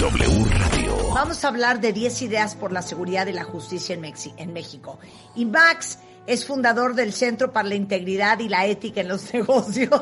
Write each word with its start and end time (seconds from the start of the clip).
W 0.00 0.44
Radio. 0.46 0.96
Vamos 1.14 1.44
a 1.44 1.48
hablar 1.48 1.80
de 1.80 1.92
10 1.92 2.22
ideas 2.22 2.54
por 2.56 2.72
la 2.72 2.82
seguridad 2.82 3.26
y 3.26 3.32
la 3.32 3.44
justicia 3.44 3.94
en, 3.94 4.00
Mexi 4.00 4.32
en 4.36 4.52
México. 4.52 4.98
Y 5.34 5.44
Max 5.44 5.98
es 6.26 6.46
fundador 6.46 6.94
del 6.94 7.12
Centro 7.12 7.52
para 7.52 7.68
la 7.68 7.74
Integridad 7.74 8.38
y 8.38 8.48
la 8.48 8.66
Ética 8.66 9.02
en 9.02 9.08
los 9.08 9.32
Negocios. 9.34 9.90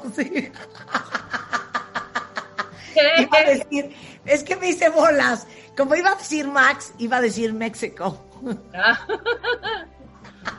iba 3.19 3.39
a 3.39 3.43
decir, 3.43 3.95
es 4.25 4.45
que 4.45 4.57
me 4.57 4.69
hice 4.71 4.89
bolas. 4.89 5.47
Como 5.77 5.95
iba 5.95 6.11
a 6.13 6.15
decir 6.15 6.47
Max, 6.47 6.95
iba 6.99 7.17
a 7.17 7.21
decir 7.21 7.53
México. 7.53 8.25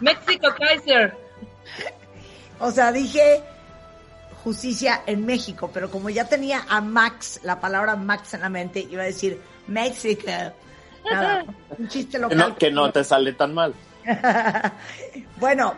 México 0.01 0.47
Kaiser. 0.57 1.17
O 2.59 2.71
sea, 2.71 2.91
dije 2.91 3.41
justicia 4.43 5.03
en 5.05 5.25
México, 5.25 5.69
pero 5.73 5.89
como 5.89 6.09
ya 6.09 6.27
tenía 6.27 6.65
a 6.67 6.81
Max, 6.81 7.39
la 7.43 7.59
palabra 7.59 7.95
Max 7.95 8.33
en 8.33 8.41
la 8.41 8.49
mente, 8.49 8.85
iba 8.89 9.03
a 9.03 9.05
decir 9.05 9.39
México. 9.67 10.23
Nada, 11.09 11.45
un 11.77 11.87
chiste 11.87 12.19
local. 12.19 12.37
Que 12.37 12.43
no, 12.43 12.55
que 12.55 12.71
no 12.71 12.91
te 12.91 13.03
sale 13.03 13.33
tan 13.33 13.53
mal. 13.53 13.73
bueno, 15.39 15.75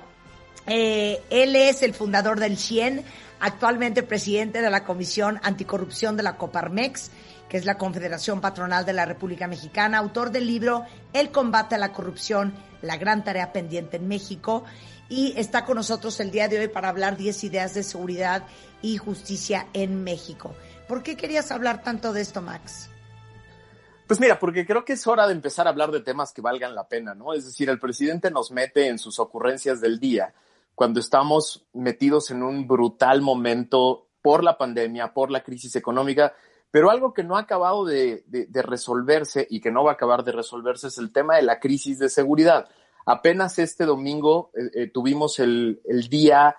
eh, 0.65 1.21
él 1.29 1.55
es 1.55 1.83
el 1.83 1.93
fundador 1.93 2.39
del 2.39 2.57
CIEN, 2.57 3.03
actualmente 3.39 4.01
presidente 4.01 4.61
de 4.61 4.69
la 4.69 4.83
Comisión 4.83 5.39
Anticorrupción 5.43 6.17
de 6.17 6.23
la 6.23 6.37
Coparmex, 6.37 7.11
que 7.47 7.57
es 7.57 7.65
la 7.65 7.77
Confederación 7.77 8.41
Patronal 8.41 8.85
de 8.85 8.93
la 8.93 9.05
República 9.05 9.47
Mexicana, 9.47 9.99
autor 9.99 10.31
del 10.31 10.47
libro 10.47 10.85
El 11.13 11.29
combate 11.29 11.75
a 11.75 11.77
la 11.77 11.91
corrupción, 11.91 12.55
la 12.81 12.97
gran 12.97 13.23
tarea 13.23 13.53
pendiente 13.53 13.97
en 13.97 14.07
México, 14.07 14.63
y 15.09 15.33
está 15.37 15.65
con 15.65 15.75
nosotros 15.75 16.19
el 16.19 16.31
día 16.31 16.47
de 16.47 16.59
hoy 16.59 16.67
para 16.67 16.89
hablar 16.89 17.17
10 17.17 17.43
ideas 17.43 17.73
de 17.73 17.83
seguridad 17.83 18.43
y 18.81 18.97
justicia 18.97 19.67
en 19.73 20.03
México. 20.03 20.55
¿Por 20.87 21.03
qué 21.03 21.15
querías 21.17 21.51
hablar 21.51 21.83
tanto 21.83 22.13
de 22.13 22.21
esto, 22.21 22.41
Max? 22.41 22.89
Pues 24.07 24.19
mira, 24.19 24.37
porque 24.37 24.65
creo 24.65 24.85
que 24.85 24.93
es 24.93 25.07
hora 25.07 25.25
de 25.25 25.33
empezar 25.33 25.65
a 25.65 25.71
hablar 25.71 25.91
de 25.91 26.01
temas 26.01 26.31
que 26.31 26.41
valgan 26.41 26.75
la 26.75 26.87
pena, 26.87 27.15
¿no? 27.15 27.33
Es 27.33 27.45
decir, 27.45 27.69
el 27.69 27.79
presidente 27.79 28.29
nos 28.29 28.51
mete 28.51 28.87
en 28.87 28.99
sus 28.99 29.19
ocurrencias 29.19 29.81
del 29.81 29.99
día 29.99 30.33
cuando 30.75 30.99
estamos 30.99 31.65
metidos 31.73 32.29
en 32.29 32.43
un 32.43 32.67
brutal 32.67 33.21
momento 33.21 34.09
por 34.21 34.43
la 34.43 34.57
pandemia, 34.57 35.13
por 35.13 35.31
la 35.31 35.41
crisis 35.41 35.75
económica, 35.75 36.33
pero 36.69 36.91
algo 36.91 37.13
que 37.13 37.23
no 37.23 37.37
ha 37.37 37.41
acabado 37.41 37.85
de, 37.85 38.25
resolverse 38.51 39.47
y 39.49 39.61
que 39.61 39.71
no 39.71 39.83
va 39.83 39.91
a 39.91 39.93
acabar 39.93 40.23
de 40.23 40.33
resolverse 40.33 40.87
es 40.87 40.97
el 40.97 41.11
tema 41.11 41.37
de 41.37 41.43
la 41.43 41.59
crisis 41.59 41.97
de 41.99 42.09
seguridad. 42.09 42.67
Apenas 43.05 43.59
este 43.59 43.85
domingo 43.85 44.51
eh, 44.55 44.71
eh, 44.73 44.91
tuvimos 44.91 45.39
el, 45.39 45.79
el, 45.85 46.09
día, 46.09 46.57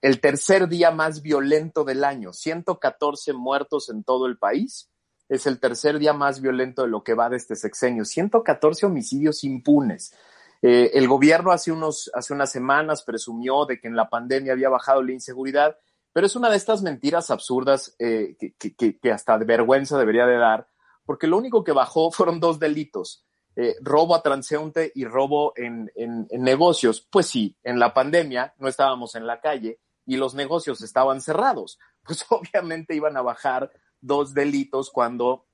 el 0.00 0.20
tercer 0.20 0.68
día 0.68 0.92
más 0.92 1.22
violento 1.22 1.82
del 1.82 2.04
año, 2.04 2.32
114 2.32 3.32
muertos 3.32 3.90
en 3.90 4.04
todo 4.04 4.26
el 4.26 4.38
país. 4.38 4.90
Es 5.28 5.46
el 5.48 5.58
tercer 5.58 5.98
día 5.98 6.12
más 6.12 6.40
violento 6.40 6.82
de 6.82 6.88
lo 6.88 7.02
que 7.02 7.14
va 7.14 7.28
de 7.28 7.36
este 7.36 7.56
sexenio, 7.56 8.04
114 8.04 8.86
homicidios 8.86 9.42
impunes. 9.42 10.14
Eh, 10.62 10.92
el 10.94 11.08
gobierno 11.08 11.50
hace, 11.50 11.72
unos, 11.72 12.12
hace 12.14 12.32
unas 12.32 12.52
semanas 12.52 13.02
presumió 13.02 13.66
de 13.66 13.80
que 13.80 13.88
en 13.88 13.96
la 13.96 14.08
pandemia 14.08 14.52
había 14.52 14.68
bajado 14.68 15.02
la 15.02 15.12
inseguridad, 15.12 15.76
pero 16.12 16.28
es 16.28 16.36
una 16.36 16.48
de 16.48 16.56
estas 16.56 16.80
mentiras 16.82 17.30
absurdas 17.32 17.94
que, 17.98 18.36
que, 18.56 18.98
que, 18.98 19.12
hasta 19.12 19.36
de 19.36 19.44
vergüenza 19.44 19.98
debería 19.98 20.26
de 20.26 20.38
dar, 20.38 20.68
porque 21.04 21.26
lo 21.26 21.36
único 21.36 21.62
que 21.64 21.72
bajó 21.72 22.10
fueron 22.12 22.38
dos 22.38 22.60
delitos, 22.60 23.26
eh, 23.56 23.74
robo 23.80 24.14
a 24.14 24.22
transeúnte 24.22 24.92
y 24.94 25.06
robo 25.06 25.54
en, 25.56 25.90
en, 25.94 26.26
en, 26.28 26.42
negocios. 26.42 27.06
Pues 27.10 27.26
sí, 27.26 27.56
en 27.64 27.78
la 27.78 27.94
pandemia 27.94 28.54
no 28.58 28.68
estábamos 28.68 29.14
en 29.14 29.26
la 29.26 29.40
calle 29.40 29.80
y 30.04 30.16
los 30.16 30.34
negocios 30.34 30.82
estaban 30.82 31.20
cerrados. 31.20 31.78
Pues 32.06 32.24
obviamente 32.28 32.94
iban 32.94 33.16
a 33.16 33.22
bajar 33.22 33.72
dos 34.00 34.32
delitos 34.32 34.90
cuando, 34.92 35.46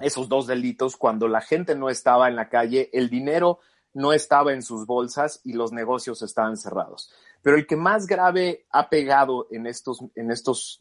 esos 0.00 0.28
dos 0.28 0.48
delitos, 0.48 0.96
cuando 0.96 1.28
la 1.28 1.40
gente 1.40 1.76
no 1.76 1.88
estaba 1.88 2.26
en 2.26 2.34
la 2.34 2.48
calle, 2.48 2.90
el 2.92 3.08
dinero 3.08 3.60
no 3.92 4.12
estaba 4.12 4.52
en 4.52 4.62
sus 4.62 4.86
bolsas 4.86 5.40
y 5.44 5.52
los 5.52 5.70
negocios 5.70 6.22
estaban 6.22 6.56
cerrados. 6.56 7.12
Pero 7.42 7.56
el 7.56 7.66
que 7.68 7.76
más 7.76 8.08
grave 8.08 8.66
ha 8.70 8.88
pegado 8.88 9.46
en 9.52 9.68
estos, 9.68 10.00
en 10.16 10.32
estos 10.32 10.78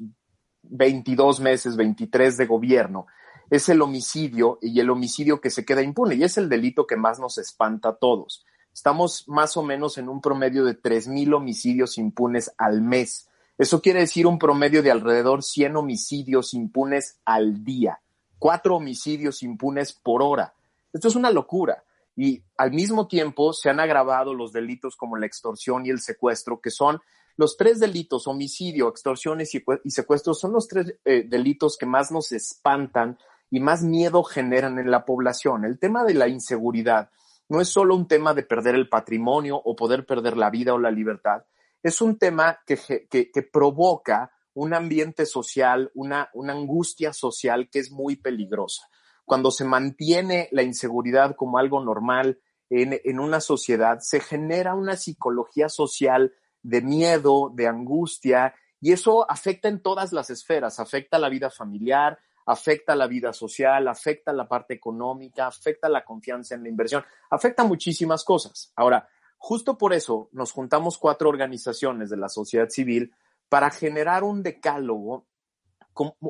22 0.64 1.40
meses, 1.40 1.76
23 1.76 2.38
de 2.38 2.46
gobierno, 2.48 3.06
es 3.50 3.70
el 3.70 3.82
homicidio 3.82 4.60
y 4.62 4.80
el 4.80 4.90
homicidio 4.90 5.42
que 5.42 5.50
se 5.50 5.66
queda 5.66 5.82
impune 5.82 6.16
y 6.16 6.24
es 6.24 6.38
el 6.38 6.50
delito 6.50 6.86
que 6.86 6.96
más 6.96 7.20
nos 7.20 7.38
espanta 7.38 7.90
a 7.90 7.96
todos. 7.96 8.46
Estamos 8.74 9.28
más 9.28 9.58
o 9.58 9.64
menos 9.64 9.98
en 9.98 10.10
un 10.10 10.22
promedio 10.22 10.64
de 10.64 10.80
3.000 10.80 11.36
homicidios 11.36 11.98
impunes 11.98 12.52
al 12.58 12.82
mes. 12.82 13.28
Eso 13.58 13.82
quiere 13.82 14.02
decir 14.02 14.28
un 14.28 14.40
promedio 14.40 14.84
de 14.84 14.92
alrededor 14.92 15.44
100 15.44 15.76
homicidios 15.76 16.54
impunes 16.54 17.20
al 17.26 17.64
día, 17.66 18.00
cuatro 18.38 18.78
homicidios 18.78 19.44
impunes 19.44 19.94
por 19.94 20.22
hora. 20.22 20.54
Esto 20.94 21.08
es 21.08 21.16
una 21.16 21.32
locura. 21.32 21.84
Y 22.16 22.42
al 22.58 22.72
mismo 22.72 23.08
tiempo 23.08 23.54
se 23.54 23.70
han 23.70 23.80
agravado 23.80 24.34
los 24.34 24.52
delitos 24.52 24.96
como 24.96 25.18
la 25.18 25.26
extorsión 25.26 25.86
y 25.86 25.90
el 25.90 26.00
secuestro, 26.00 26.60
que 26.60 26.70
son 26.70 27.02
los 27.38 27.56
tres 27.56 27.80
delitos, 27.80 28.28
homicidio, 28.28 28.90
extorsión 28.90 29.40
y 29.40 29.46
secuestro, 29.92 30.34
son 30.34 30.52
los 30.52 30.68
tres 30.68 30.96
eh, 31.06 31.24
delitos 31.26 31.78
que 31.78 31.86
más 31.86 32.12
nos 32.12 32.34
espantan 32.34 33.18
y 33.50 33.60
más 33.60 33.84
miedo 33.84 34.24
generan 34.24 34.80
en 34.80 34.92
la 34.92 35.06
población. 35.06 35.66
El 35.66 35.80
tema 35.80 36.04
de 36.04 36.14
la 36.14 36.28
inseguridad 36.28 37.10
no 37.50 37.62
es 37.62 37.70
solo 37.70 37.96
un 37.96 38.08
tema 38.08 38.34
de 38.34 38.44
perder 38.44 38.76
el 38.76 38.90
patrimonio 38.90 39.60
o 39.64 39.76
poder 39.76 40.06
perder 40.06 40.38
la 40.38 40.50
vida 40.50 40.74
o 40.74 40.80
la 40.80 40.92
libertad, 40.92 41.44
es 41.82 42.02
un 42.02 42.18
tema 42.18 42.60
que, 42.66 43.50
provoca 43.52 44.32
un 44.54 44.74
ambiente 44.74 45.26
social, 45.26 45.92
una, 45.96 46.30
una 46.34 46.54
angustia 46.54 47.14
social 47.14 47.70
que 47.70 47.80
es 47.80 47.92
muy 47.92 48.18
peligrosa. 48.18 48.90
Cuando 49.26 49.52
se 49.52 49.64
mantiene 49.64 50.50
la 50.52 50.64
inseguridad 50.64 51.36
como 51.36 51.58
algo 51.58 51.84
normal 51.84 52.40
en, 52.70 53.00
en 53.04 53.20
una 53.20 53.40
sociedad, 53.40 54.00
se 54.02 54.20
genera 54.20 54.76
una 54.76 54.98
psicología 54.98 55.70
social 55.70 56.34
de 56.62 56.82
miedo, 56.82 57.52
de 57.56 57.68
angustia, 57.68 58.54
y 58.82 58.92
eso 58.92 59.30
afecta 59.30 59.70
en 59.70 59.82
todas 59.82 60.12
las 60.12 60.30
esferas, 60.30 60.80
afecta 60.80 61.20
la 61.20 61.30
vida 61.30 61.50
familiar, 61.50 62.20
afecta 62.50 62.96
la 62.96 63.08
vida 63.08 63.34
social, 63.34 63.88
afecta 63.88 64.34
la 64.34 64.48
parte 64.48 64.74
económica, 64.74 65.48
afecta 65.48 65.90
la 65.90 66.04
confianza 66.04 66.56
en 66.56 66.64
la 66.64 66.70
inversión, 66.70 67.04
afecta 67.30 67.64
muchísimas 67.64 68.24
cosas. 68.24 68.72
Ahora, 68.76 69.08
Justo 69.42 69.78
por 69.78 69.94
eso 69.94 70.30
nos 70.34 70.52
juntamos 70.52 70.98
cuatro 70.98 71.30
organizaciones 71.30 72.10
de 72.10 72.18
la 72.18 72.28
sociedad 72.28 72.68
civil 72.70 73.16
para 73.48 73.72
generar 73.72 74.24
un 74.24 74.44
decálogo 74.44 75.26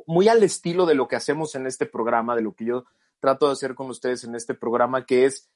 muy 0.06 0.27
al 0.27 0.44
estilo 0.44 0.86
de 0.86 0.94
lo 0.94 1.07
que 1.07 1.16
hacemos 1.16 1.56
en 1.56 1.66
este 1.66 1.88
programa, 1.88 2.36
de 2.36 2.44
lo 2.44 2.54
que 2.54 2.65
yo 2.65 2.86
trato 3.19 3.48
de 3.48 3.54
hacer 3.54 3.74
con 3.74 3.89
ustedes 3.89 4.24
en 4.24 4.36
este 4.36 4.54
programa, 4.54 5.06
que 5.06 5.25
es 5.25 5.50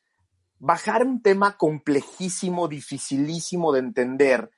bajar 0.57 1.06
un 1.06 1.21
tema 1.21 1.56
complejísimo, 1.56 2.68
dificilísimo 2.68 3.71
de 3.71 3.80
entender 3.80 4.50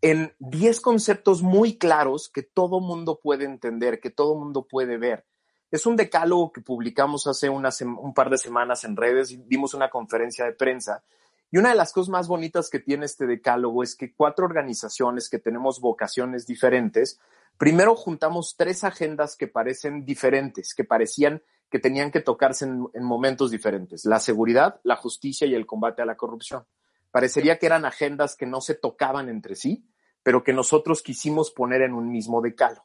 en 0.00 0.34
10 0.40 0.80
conceptos 0.80 1.42
muy 1.42 1.78
claros 1.78 2.28
que 2.28 2.42
todo 2.42 2.80
mundo 2.80 3.20
puede 3.22 3.44
entender, 3.44 4.00
que 4.00 4.10
todo 4.10 4.34
mundo 4.34 4.66
puede 4.68 4.98
ver. 4.98 5.24
Es 5.72 5.86
un 5.86 5.96
decálogo 5.96 6.52
que 6.52 6.60
publicamos 6.60 7.26
hace 7.26 7.48
un 7.48 8.12
par 8.14 8.28
de 8.28 8.36
semanas 8.36 8.84
en 8.84 8.94
redes, 8.94 9.48
dimos 9.48 9.72
una 9.72 9.88
conferencia 9.88 10.44
de 10.44 10.52
prensa 10.52 11.02
y 11.50 11.56
una 11.56 11.70
de 11.70 11.74
las 11.74 11.92
cosas 11.92 12.10
más 12.10 12.28
bonitas 12.28 12.68
que 12.68 12.78
tiene 12.78 13.06
este 13.06 13.26
decálogo 13.26 13.82
es 13.82 13.96
que 13.96 14.14
cuatro 14.14 14.44
organizaciones 14.44 15.30
que 15.30 15.38
tenemos 15.38 15.80
vocaciones 15.80 16.46
diferentes, 16.46 17.18
primero 17.56 17.94
juntamos 17.94 18.54
tres 18.54 18.84
agendas 18.84 19.34
que 19.34 19.48
parecen 19.48 20.04
diferentes, 20.04 20.74
que 20.74 20.84
parecían 20.84 21.42
que 21.70 21.78
tenían 21.78 22.10
que 22.10 22.20
tocarse 22.20 22.66
en, 22.66 22.86
en, 22.92 23.02
momentos 23.02 23.50
diferentes, 23.50 24.04
la 24.04 24.20
seguridad, 24.20 24.78
la 24.82 24.96
justicia 24.96 25.46
y 25.46 25.54
el 25.54 25.64
combate 25.64 26.02
a 26.02 26.06
la 26.06 26.16
corrupción. 26.16 26.66
Parecería 27.10 27.58
que 27.58 27.64
eran 27.64 27.86
agendas 27.86 28.36
que 28.36 28.44
no 28.44 28.60
se 28.60 28.74
tocaban 28.74 29.30
entre 29.30 29.54
sí, 29.54 29.86
pero 30.22 30.44
que 30.44 30.52
nosotros 30.52 31.00
quisimos 31.00 31.50
poner 31.50 31.80
en 31.80 31.94
un 31.94 32.10
mismo 32.10 32.42
decalo. 32.42 32.84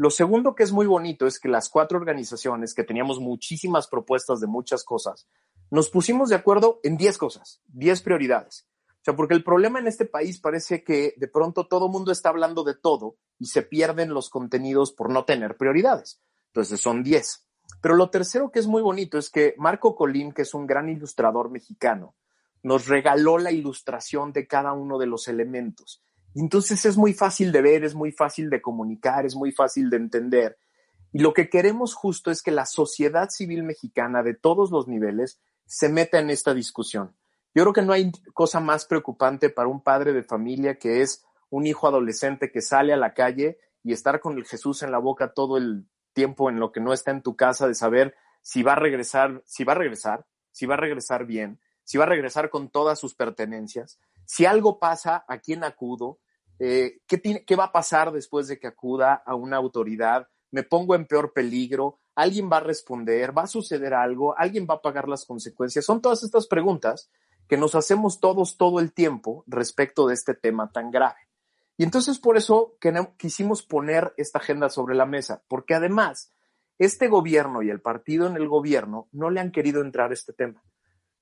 Lo 0.00 0.08
segundo 0.08 0.54
que 0.54 0.62
es 0.62 0.72
muy 0.72 0.86
bonito 0.86 1.26
es 1.26 1.38
que 1.38 1.50
las 1.50 1.68
cuatro 1.68 1.98
organizaciones, 1.98 2.72
que 2.72 2.84
teníamos 2.84 3.20
muchísimas 3.20 3.86
propuestas 3.86 4.40
de 4.40 4.46
muchas 4.46 4.82
cosas, 4.82 5.28
nos 5.70 5.90
pusimos 5.90 6.30
de 6.30 6.36
acuerdo 6.36 6.80
en 6.82 6.96
10 6.96 7.18
cosas, 7.18 7.60
10 7.66 8.00
prioridades. 8.00 8.66
O 8.88 9.04
sea, 9.04 9.14
porque 9.14 9.34
el 9.34 9.44
problema 9.44 9.78
en 9.78 9.86
este 9.86 10.06
país 10.06 10.40
parece 10.40 10.82
que 10.84 11.12
de 11.18 11.28
pronto 11.28 11.68
todo 11.68 11.90
mundo 11.90 12.12
está 12.12 12.30
hablando 12.30 12.64
de 12.64 12.76
todo 12.76 13.18
y 13.38 13.48
se 13.48 13.60
pierden 13.60 14.14
los 14.14 14.30
contenidos 14.30 14.90
por 14.90 15.10
no 15.10 15.26
tener 15.26 15.58
prioridades. 15.58 16.22
Entonces 16.46 16.80
son 16.80 17.02
10. 17.02 17.46
Pero 17.82 17.94
lo 17.94 18.08
tercero 18.08 18.50
que 18.50 18.60
es 18.60 18.66
muy 18.66 18.80
bonito 18.80 19.18
es 19.18 19.28
que 19.28 19.54
Marco 19.58 19.94
Colín, 19.96 20.32
que 20.32 20.42
es 20.42 20.54
un 20.54 20.66
gran 20.66 20.88
ilustrador 20.88 21.50
mexicano, 21.50 22.14
nos 22.62 22.88
regaló 22.88 23.36
la 23.36 23.52
ilustración 23.52 24.32
de 24.32 24.46
cada 24.46 24.72
uno 24.72 24.96
de 24.96 25.08
los 25.08 25.28
elementos. 25.28 26.02
Entonces 26.34 26.84
es 26.84 26.96
muy 26.96 27.12
fácil 27.12 27.52
de 27.52 27.62
ver, 27.62 27.84
es 27.84 27.94
muy 27.94 28.12
fácil 28.12 28.50
de 28.50 28.62
comunicar, 28.62 29.26
es 29.26 29.34
muy 29.34 29.52
fácil 29.52 29.90
de 29.90 29.96
entender. 29.96 30.58
Y 31.12 31.20
lo 31.20 31.32
que 31.32 31.48
queremos 31.48 31.94
justo 31.94 32.30
es 32.30 32.42
que 32.42 32.52
la 32.52 32.66
sociedad 32.66 33.30
civil 33.30 33.64
mexicana 33.64 34.22
de 34.22 34.34
todos 34.34 34.70
los 34.70 34.86
niveles 34.86 35.40
se 35.66 35.88
meta 35.88 36.18
en 36.18 36.30
esta 36.30 36.54
discusión. 36.54 37.16
Yo 37.54 37.64
creo 37.64 37.72
que 37.72 37.82
no 37.82 37.92
hay 37.92 38.12
cosa 38.32 38.60
más 38.60 38.86
preocupante 38.86 39.50
para 39.50 39.68
un 39.68 39.82
padre 39.82 40.12
de 40.12 40.22
familia 40.22 40.78
que 40.78 41.02
es 41.02 41.24
un 41.48 41.66
hijo 41.66 41.88
adolescente 41.88 42.52
que 42.52 42.62
sale 42.62 42.92
a 42.92 42.96
la 42.96 43.12
calle 43.12 43.58
y 43.82 43.92
estar 43.92 44.20
con 44.20 44.38
el 44.38 44.46
Jesús 44.46 44.82
en 44.82 44.92
la 44.92 44.98
boca 44.98 45.32
todo 45.32 45.56
el 45.56 45.86
tiempo 46.12 46.48
en 46.48 46.60
lo 46.60 46.70
que 46.70 46.80
no 46.80 46.92
está 46.92 47.10
en 47.10 47.22
tu 47.22 47.34
casa, 47.34 47.66
de 47.66 47.74
saber 47.74 48.14
si 48.42 48.62
va 48.62 48.72
a 48.72 48.76
regresar, 48.76 49.42
si 49.46 49.64
va 49.64 49.72
a 49.72 49.76
regresar, 49.76 50.26
si 50.52 50.66
va 50.66 50.74
a 50.74 50.78
regresar 50.78 51.26
bien, 51.26 51.60
si 51.84 51.98
va 51.98 52.04
a 52.04 52.08
regresar 52.08 52.50
con 52.50 52.68
todas 52.68 52.98
sus 52.98 53.14
pertenencias, 53.14 53.98
si 54.24 54.46
algo 54.46 54.78
pasa, 54.78 55.24
¿a 55.28 55.38
quién 55.38 55.64
acudo? 55.64 56.18
Eh, 56.58 57.00
¿qué, 57.06 57.18
tiene, 57.18 57.44
¿Qué 57.44 57.56
va 57.56 57.64
a 57.64 57.72
pasar 57.72 58.12
después 58.12 58.48
de 58.48 58.58
que 58.58 58.66
acuda 58.66 59.22
a 59.24 59.34
una 59.34 59.56
autoridad? 59.56 60.28
¿Me 60.50 60.62
pongo 60.62 60.94
en 60.94 61.06
peor 61.06 61.32
peligro? 61.32 62.00
¿Alguien 62.14 62.50
va 62.50 62.58
a 62.58 62.60
responder? 62.60 63.36
¿Va 63.36 63.42
a 63.42 63.46
suceder 63.46 63.94
algo? 63.94 64.36
¿Alguien 64.36 64.66
va 64.68 64.74
a 64.74 64.82
pagar 64.82 65.08
las 65.08 65.24
consecuencias? 65.24 65.84
Son 65.84 66.02
todas 66.02 66.22
estas 66.22 66.46
preguntas 66.46 67.10
que 67.48 67.56
nos 67.56 67.74
hacemos 67.74 68.20
todos 68.20 68.56
todo 68.56 68.78
el 68.78 68.92
tiempo 68.92 69.42
respecto 69.46 70.06
de 70.06 70.14
este 70.14 70.34
tema 70.34 70.70
tan 70.70 70.90
grave. 70.90 71.18
Y 71.76 71.82
entonces 71.82 72.18
por 72.18 72.36
eso 72.36 72.76
quisimos 73.16 73.62
poner 73.62 74.12
esta 74.18 74.38
agenda 74.38 74.68
sobre 74.68 74.94
la 74.94 75.06
mesa, 75.06 75.42
porque 75.48 75.74
además 75.74 76.30
este 76.78 77.08
gobierno 77.08 77.62
y 77.62 77.70
el 77.70 77.80
partido 77.80 78.26
en 78.26 78.36
el 78.36 78.48
gobierno 78.48 79.08
no 79.12 79.30
le 79.30 79.40
han 79.40 79.50
querido 79.50 79.80
entrar 79.80 80.10
a 80.10 80.14
este 80.14 80.32
tema. 80.32 80.62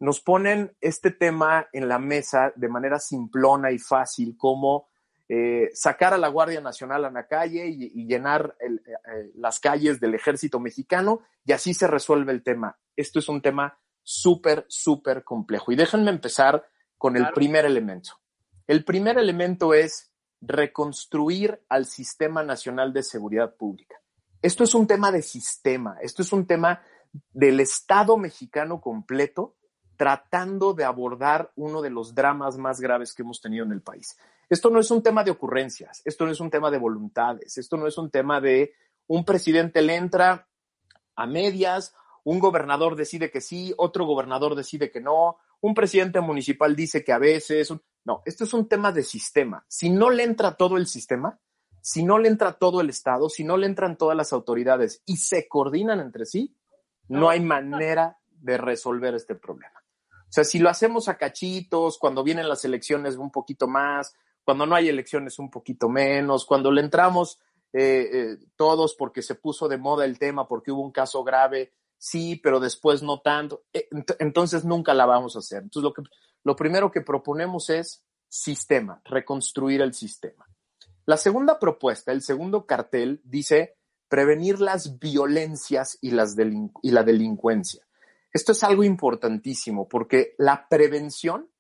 Nos 0.01 0.21
ponen 0.21 0.77
este 0.81 1.11
tema 1.11 1.69
en 1.73 1.89
la 1.89 1.99
mesa 1.99 2.53
de 2.55 2.69
manera 2.69 2.99
simplona 2.99 3.71
y 3.73 3.79
fácil, 3.79 4.37
como 4.37 4.89
eh, 5.29 5.71
sacar 5.75 6.15
a 6.15 6.19
la 6.19 6.29
Guardia 6.29 6.61
Nacional 6.61 7.05
a 7.05 7.11
la 7.11 7.27
calle 7.27 7.67
y, 7.69 7.93
y 7.95 8.07
llenar 8.07 8.57
el, 8.61 8.79
eh, 8.87 9.31
las 9.35 9.61
calles 9.61 10.01
del 10.01 10.15
ejército 10.15 10.59
mexicano 10.59 11.21
y 11.45 11.53
así 11.53 11.75
se 11.75 11.87
resuelve 11.87 12.33
el 12.33 12.43
tema. 12.43 12.79
Esto 12.97 13.19
es 13.19 13.29
un 13.29 13.43
tema 13.43 13.79
súper, 14.03 14.65
súper 14.69 15.25
complejo. 15.25 15.71
Y 15.71 15.77
déjenme 15.77 16.11
empezar 16.11 16.65
con 16.97 17.17
el 17.17 17.29
primer 17.35 17.67
elemento. 17.67 18.13
El 18.67 18.85
primer 18.85 19.19
elemento 19.19 19.75
es 19.75 20.13
reconstruir 20.41 21.63
al 21.69 21.85
Sistema 21.85 22.43
Nacional 22.43 22.95
de 22.95 23.03
Seguridad 23.03 23.55
Pública. 23.55 23.97
Esto 24.41 24.65
es 24.65 24.75
un 24.75 24.87
tema 24.87 25.13
de 25.13 25.21
sistema, 25.21 25.99
esto 26.01 26.23
es 26.23 26.33
un 26.33 26.47
tema 26.47 26.81
del 27.33 27.61
Estado 27.61 28.17
mexicano 28.17 28.81
completo 28.81 29.57
tratando 29.99 30.73
de 30.73 30.85
abordar 30.85 31.53
uno 31.57 31.83
de 31.83 31.91
los 31.91 32.15
dramas 32.15 32.57
más 32.57 32.81
graves 32.81 33.13
que 33.13 33.21
hemos 33.21 33.43
tenido 33.43 33.67
en 33.67 33.73
el 33.73 33.83
país. 33.83 34.19
Esto 34.49 34.71
no 34.71 34.81
es 34.81 34.91
un 34.91 35.03
tema 35.03 35.23
de 35.23 35.31
ocurrencias, 35.31 36.01
esto 36.07 36.25
no 36.25 36.33
es 36.33 36.41
un 36.41 36.49
tema 36.49 36.71
de 36.71 36.79
voluntades, 36.79 37.59
esto 37.59 37.77
no 37.77 37.87
es 37.87 37.99
un 37.99 38.11
tema 38.11 38.41
de 38.41 38.73
un 39.09 39.27
presidente 39.27 39.83
le 39.83 39.97
entra 39.97 40.49
a 41.15 41.27
medias 41.27 41.95
un 42.29 42.41
gobernador 42.41 42.95
decide 42.95 43.31
que 43.31 43.41
sí, 43.41 43.73
otro 43.79 44.05
gobernador 44.05 44.55
decide 44.55 44.91
que 44.91 45.01
no, 45.01 45.39
un 45.63 45.73
presidente 45.73 46.21
municipal 46.21 46.77
dice 46.77 47.03
que 47.03 47.13
a 47.13 47.19
veces, 47.19 47.73
no, 48.05 48.21
esto 48.27 48.45
es 48.45 48.53
un 48.53 48.69
tema 48.69 48.93
de 48.93 49.03
sistema. 49.03 49.65
Si 49.67 49.89
no 49.89 50.11
le 50.11 50.25
entra 50.25 50.55
todo 50.55 50.77
el 50.77 50.87
sistema, 50.87 51.41
si 51.81 52.05
no 52.05 52.19
le 52.19 52.29
entra 52.29 52.53
todo 52.53 52.83
el 52.83 52.91
Estado, 52.91 53.31
si 53.31 53.45
no 53.45 53.57
le 53.57 53.65
entran 53.65 53.97
todas 53.97 54.15
las 54.15 54.35
autoridades 54.35 55.03
y 55.07 55.17
se 55.17 55.49
coordinan 55.49 56.01
entre 56.01 56.27
sí, 56.27 56.55
no 57.09 57.31
hay 57.31 57.41
manera 57.41 58.19
de 58.31 58.59
resolver 58.59 59.15
este 59.15 59.35
problema. 59.35 59.78
O 60.29 60.33
sea, 60.33 60.45
si 60.45 60.59
lo 60.59 60.69
hacemos 60.69 61.09
a 61.09 61.17
cachitos, 61.17 61.99
cuando 61.99 62.23
vienen 62.23 62.49
las 62.49 62.65
elecciones 62.65 63.17
un 63.17 63.31
poquito 63.31 63.67
más, 63.67 64.15
cuando 64.45 64.67
no 64.67 64.75
hay 64.75 64.89
elecciones 64.89 65.39
un 65.39 65.51
poquito 65.51 65.89
menos, 65.89 66.45
cuando 66.45 66.71
le 66.71 66.83
entramos 66.83 67.39
eh, 67.73 68.09
eh, 68.13 68.39
todos 68.57 68.95
porque 68.95 69.23
se 69.23 69.35
puso 69.35 69.69
de 69.69 69.79
moda 69.79 70.05
el 70.05 70.19
tema, 70.19 70.47
porque 70.47 70.71
hubo 70.71 70.83
un 70.83 70.93
caso 70.93 71.25
grave, 71.25 71.73
sí, 71.97 72.37
pero 72.37 72.61
después 72.61 73.03
no 73.03 73.21
tanto, 73.21 73.65
eh, 73.73 73.89
entonces 74.19 74.65
nunca 74.65 74.95
la 74.95 75.07
vamos 75.07 75.37
a 75.37 75.41
hacer. 75.41 75.63
Entonces 75.63 75.83
lo, 75.83 76.05
lo 76.45 76.57
primero 76.57 76.91
que 76.91 77.01
proponemos 77.01 77.71
es 77.71 78.05
sistema, 78.29 79.01
reconstruir 79.05 79.81
el 79.81 79.95
sistema. 79.95 80.47
La 81.07 81.17
segunda 81.17 81.59
propuesta, 81.59 82.13
el 82.13 82.21
segundo 82.21 82.67
cartel, 82.67 83.23
dice 83.25 83.79
prevenir 84.09 84.61
las 84.61 84.99
violencias 84.99 85.99
y, 86.01 86.11
las 86.11 86.37
y 86.83 86.91
la 86.91 87.03
delincuencia. 87.03 87.88
Esto 88.33 88.53
es 88.53 88.63
algo 88.63 88.85
importantísimo 88.85 89.89
porque 89.89 90.35
la 90.39 90.69
prevención 90.69 91.51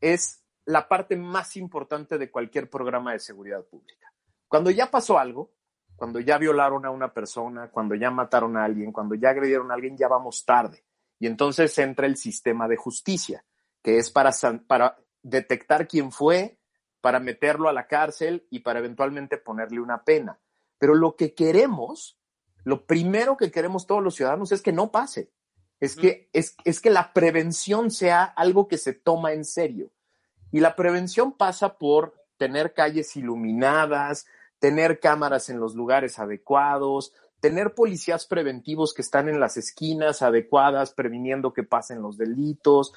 es 0.00 0.42
la 0.64 0.88
parte 0.88 1.16
más 1.16 1.56
importante 1.56 2.18
de 2.18 2.30
cualquier 2.30 2.68
programa 2.70 3.12
de 3.12 3.20
seguridad 3.20 3.64
pública. 3.64 4.12
Cuando 4.48 4.70
ya 4.70 4.90
pasó 4.90 5.18
algo, 5.18 5.52
cuando 5.96 6.20
ya 6.20 6.38
violaron 6.38 6.84
a 6.84 6.90
una 6.90 7.12
persona, 7.12 7.70
cuando 7.70 7.94
ya 7.94 8.10
mataron 8.10 8.56
a 8.56 8.64
alguien, 8.64 8.92
cuando 8.92 9.14
ya 9.14 9.30
agredieron 9.30 9.70
a 9.70 9.74
alguien, 9.74 9.96
ya 9.96 10.08
vamos 10.08 10.44
tarde. 10.44 10.84
Y 11.18 11.26
entonces 11.26 11.76
entra 11.78 12.06
el 12.06 12.16
sistema 12.16 12.66
de 12.66 12.76
justicia, 12.76 13.44
que 13.82 13.98
es 13.98 14.10
para, 14.10 14.32
para 14.66 14.98
detectar 15.22 15.86
quién 15.86 16.10
fue, 16.10 16.58
para 17.00 17.20
meterlo 17.20 17.68
a 17.68 17.72
la 17.72 17.86
cárcel 17.86 18.46
y 18.50 18.60
para 18.60 18.80
eventualmente 18.80 19.38
ponerle 19.38 19.80
una 19.80 20.04
pena. 20.04 20.40
Pero 20.78 20.94
lo 20.94 21.14
que 21.14 21.34
queremos, 21.34 22.18
lo 22.64 22.86
primero 22.86 23.36
que 23.36 23.50
queremos 23.50 23.86
todos 23.86 24.02
los 24.02 24.16
ciudadanos 24.16 24.50
es 24.52 24.62
que 24.62 24.72
no 24.72 24.90
pase. 24.90 25.30
Es 25.82 25.96
que, 25.96 26.28
es, 26.32 26.54
es 26.64 26.80
que 26.80 26.90
la 26.90 27.12
prevención 27.12 27.90
sea 27.90 28.22
algo 28.22 28.68
que 28.68 28.78
se 28.78 28.92
toma 28.92 29.32
en 29.32 29.44
serio. 29.44 29.90
Y 30.52 30.60
la 30.60 30.76
prevención 30.76 31.32
pasa 31.32 31.76
por 31.76 32.14
tener 32.36 32.72
calles 32.72 33.16
iluminadas, 33.16 34.26
tener 34.60 35.00
cámaras 35.00 35.48
en 35.48 35.58
los 35.58 35.74
lugares 35.74 36.20
adecuados, 36.20 37.12
tener 37.40 37.74
policías 37.74 38.26
preventivos 38.26 38.94
que 38.94 39.02
están 39.02 39.28
en 39.28 39.40
las 39.40 39.56
esquinas 39.56 40.22
adecuadas, 40.22 40.92
previniendo 40.92 41.52
que 41.52 41.64
pasen 41.64 42.00
los 42.00 42.16
delitos. 42.16 42.92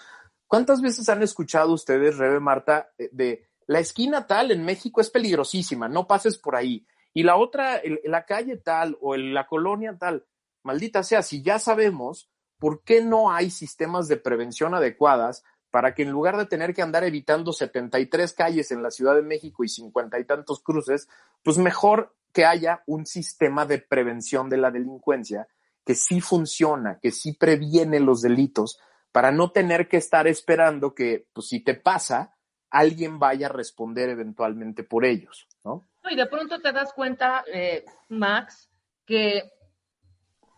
¿Cuántas 0.45 0.79
veces 0.83 1.09
han 1.09 1.23
escuchado 1.23 1.73
ustedes, 1.73 2.17
Rebe 2.17 2.39
Marta, 2.39 2.91
de 2.99 3.47
la 3.65 3.79
esquina 3.79 4.27
tal 4.27 4.51
en 4.51 4.63
México 4.63 5.01
es 5.01 5.09
peligrosísima, 5.09 5.89
no 5.89 6.05
pases 6.05 6.37
por 6.37 6.55
ahí? 6.55 6.85
Y 7.15 7.23
la 7.23 7.35
otra, 7.35 7.81
la 8.03 8.27
calle 8.27 8.57
tal 8.57 8.95
o 9.01 9.15
la 9.17 9.47
colonia 9.47 9.97
tal, 9.97 10.27
maldita 10.61 11.01
sea, 11.01 11.23
si 11.23 11.41
ya 11.41 11.57
sabemos, 11.57 12.29
¿por 12.57 12.83
qué 12.83 13.03
no 13.03 13.31
hay 13.31 13.49
sistemas 13.49 14.07
de 14.07 14.17
prevención 14.17 14.73
adecuadas 14.73 15.43
para 15.71 15.93
que 15.93 16.03
en 16.03 16.11
lugar 16.11 16.37
de 16.37 16.45
tener 16.45 16.73
que 16.73 16.81
andar 16.81 17.03
evitando 17.03 17.51
73 17.51 18.33
calles 18.33 18.71
en 18.71 18.81
la 18.81 18.91
Ciudad 18.91 19.15
de 19.15 19.21
México 19.21 19.63
y 19.63 19.67
cincuenta 19.67 20.19
y 20.19 20.25
tantos 20.25 20.63
cruces, 20.63 21.09
pues 21.43 21.57
mejor 21.57 22.15
que 22.31 22.45
haya 22.45 22.83
un 22.85 23.05
sistema 23.05 23.65
de 23.65 23.79
prevención 23.79 24.49
de 24.49 24.57
la 24.57 24.71
delincuencia 24.71 25.47
que 25.85 25.95
sí 25.95 26.21
funciona, 26.21 26.99
que 27.01 27.11
sí 27.11 27.33
previene 27.33 27.99
los 27.99 28.21
delitos, 28.21 28.79
para 29.11 29.31
no 29.31 29.51
tener 29.51 29.87
que 29.87 29.97
estar 29.97 30.27
esperando 30.27 30.93
que, 30.93 31.27
pues 31.31 31.47
si 31.47 31.63
te 31.63 31.75
pasa, 31.75 32.35
alguien 32.69 33.19
vaya 33.19 33.47
a 33.47 33.51
responder 33.51 34.09
eventualmente 34.09 34.83
por 34.83 35.05
ellos, 35.05 35.47
¿no? 35.63 35.87
Y 36.09 36.15
de 36.15 36.25
pronto 36.25 36.59
te 36.59 36.71
das 36.71 36.91
cuenta, 36.93 37.43
eh, 37.53 37.85
Max, 38.09 38.69
que 39.05 39.54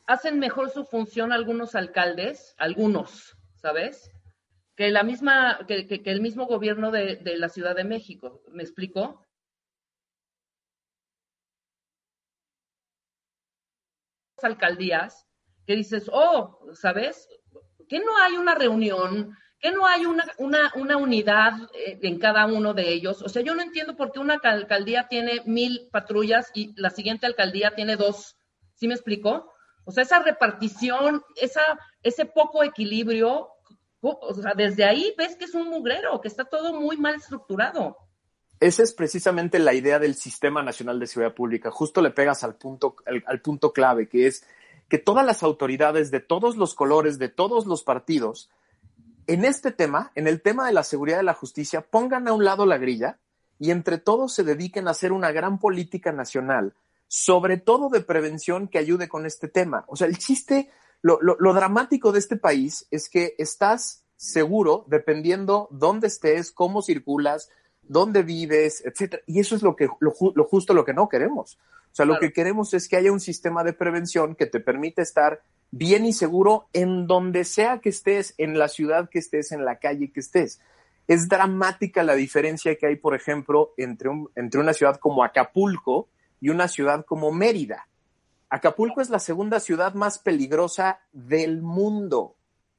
hacen 0.07 0.39
mejor 0.39 0.71
su 0.71 0.85
función 0.85 1.31
algunos 1.31 1.75
alcaldes, 1.75 2.55
algunos, 2.57 3.37
¿sabes? 3.55 4.11
que 4.75 4.91
la 4.91 5.01
misma, 5.03 5.65
que, 5.67 5.87
que, 5.87 6.11
el 6.11 6.21
mismo 6.21 6.45
gobierno 6.45 6.91
de, 6.91 7.15
de, 7.15 7.35
la 7.37 7.49
Ciudad 7.49 7.75
de 7.75 7.83
México. 7.83 8.43
¿Me 8.51 8.61
explico? 8.61 9.25
alcaldías 14.43 15.25
que 15.65 15.75
dices, 15.75 16.09
oh, 16.13 16.59
¿sabes? 16.73 17.27
Que 17.89 17.99
no 17.99 18.15
hay 18.17 18.37
una 18.37 18.53
reunión, 18.53 19.35
que 19.59 19.71
no 19.71 19.85
hay 19.87 20.05
una, 20.05 20.25
una, 20.37 20.71
una 20.75 20.97
unidad 20.97 21.53
eh, 21.73 21.99
en 22.03 22.19
cada 22.19 22.45
uno 22.45 22.73
de 22.75 22.89
ellos. 22.89 23.21
O 23.23 23.29
sea, 23.29 23.41
yo 23.41 23.55
no 23.55 23.63
entiendo 23.63 23.95
por 23.95 24.11
qué 24.11 24.19
una 24.19 24.39
alcaldía 24.41 25.07
tiene 25.07 25.41
mil 25.45 25.89
patrullas 25.91 26.51
y 26.53 26.79
la 26.79 26.91
siguiente 26.91 27.25
alcaldía 27.25 27.73
tiene 27.75 27.95
dos. 27.95 28.37
¿Sí 28.75 28.87
me 28.87 28.93
explico? 28.93 29.51
O 29.87 29.91
sea, 29.91 30.03
esa 30.03 30.19
repartición, 30.19 31.23
esa, 31.37 31.61
ese 32.03 32.25
poco 32.25 32.61
equilibrio, 32.61 33.47
o 34.01 34.33
sea, 34.33 34.53
desde 34.53 34.83
ahí 34.83 35.13
ves 35.17 35.37
que 35.37 35.45
es 35.45 35.55
un 35.55 35.69
mugrero, 35.69 36.19
que 36.19 36.27
está 36.27 36.43
todo 36.43 36.77
muy 36.77 36.97
mal 36.97 37.15
estructurado. 37.15 37.95
Esa 38.59 38.83
es 38.83 38.93
precisamente 38.93 39.59
la 39.59 39.73
idea 39.73 39.97
del 39.97 40.15
Sistema 40.15 40.61
Nacional 40.61 40.99
de 40.99 41.07
Seguridad 41.07 41.33
Pública. 41.33 41.71
Justo 41.71 42.01
le 42.01 42.11
pegas 42.11 42.43
al 42.43 42.55
punto, 42.55 42.97
al 43.05 43.41
punto 43.41 43.71
clave, 43.71 44.09
que 44.09 44.27
es 44.27 44.45
que 44.89 44.97
todas 44.97 45.25
las 45.25 45.41
autoridades 45.41 46.11
de 46.11 46.19
todos 46.19 46.57
los 46.57 46.75
colores, 46.75 47.17
de 47.17 47.29
todos 47.29 47.65
los 47.65 47.83
partidos, 47.83 48.49
en 49.25 49.45
este 49.45 49.71
tema, 49.71 50.11
en 50.15 50.27
el 50.27 50.41
tema 50.41 50.67
de 50.67 50.73
la 50.73 50.83
seguridad 50.83 51.21
y 51.21 51.25
la 51.25 51.33
justicia, 51.33 51.79
pongan 51.79 52.27
a 52.27 52.33
un 52.33 52.43
lado 52.43 52.65
la 52.65 52.77
grilla 52.77 53.19
y 53.57 53.71
entre 53.71 53.99
todos 53.99 54.33
se 54.33 54.43
dediquen 54.43 54.89
a 54.89 54.91
hacer 54.91 55.13
una 55.13 55.31
gran 55.31 55.59
política 55.59 56.11
nacional, 56.11 56.73
sobre 57.07 57.57
todo 57.57 57.89
de 57.89 58.01
prevención 58.01 58.67
que 58.67 58.77
ayude 58.77 59.07
con 59.07 59.25
este 59.25 59.47
tema. 59.47 59.85
O 59.87 59.95
sea, 59.95 60.07
el 60.07 60.17
chiste, 60.17 60.69
lo, 61.01 61.19
dramático 61.53 62.11
de 62.11 62.19
este 62.19 62.35
país 62.35 62.87
es 62.91 63.09
que 63.09 63.35
estás 63.37 64.03
seguro 64.15 64.85
dependiendo 64.87 65.67
dónde 65.71 66.07
estés, 66.07 66.51
cómo 66.51 66.81
circulas, 66.81 67.49
dónde 67.83 68.23
vives, 68.23 68.83
etcétera. 68.85 69.23
Y 69.25 69.39
eso 69.39 69.55
es 69.55 69.61
lo 69.61 69.75
que, 69.75 69.87
lo, 69.99 70.11
justo 70.11 70.73
lo 70.73 70.83
que 70.83 70.93
no 70.93 71.07
queremos. 71.07 71.57
O 71.91 71.95
sea, 71.97 72.05
lo 72.05 72.19
que 72.19 72.33
queremos 72.33 72.73
es 72.73 72.87
que 72.87 72.97
haya 72.97 73.11
un 73.11 73.19
sistema 73.19 73.63
de 73.63 73.73
prevención 73.73 74.35
que 74.35 74.45
te 74.45 74.59
permite 74.59 75.01
estar 75.01 75.41
bien 75.71 76.05
y 76.05 76.13
seguro 76.13 76.67
en 76.73 77.07
donde 77.07 77.43
sea 77.43 77.79
que 77.79 77.89
estés, 77.89 78.35
en 78.37 78.59
la 78.59 78.67
ciudad 78.67 79.09
que 79.09 79.19
estés, 79.19 79.51
en 79.51 79.65
la 79.65 79.79
calle 79.79 80.11
que 80.11 80.19
estés. 80.19 80.59
Es 81.07 81.29
dramática 81.29 82.03
la 82.03 82.15
diferencia 82.15 82.75
que 82.75 82.85
hay, 82.85 82.97
por 82.97 83.15
ejemplo, 83.15 83.73
entre, 83.77 84.11
entre 84.35 84.59
una 84.59 84.73
ciudad 84.73 84.97
como 84.97 85.23
Acapulco 85.23 86.09
y 86.39 86.49
una 86.49 86.67
ciudad 86.67 87.05
como 87.05 87.31
Mérida. 87.31 87.87
Acapulco 88.49 89.01
es 89.01 89.09
la 89.09 89.19
segunda 89.19 89.59
ciudad 89.59 89.93
más 89.93 90.19
peligrosa 90.19 91.01
del 91.11 91.61
mundo. 91.61 92.35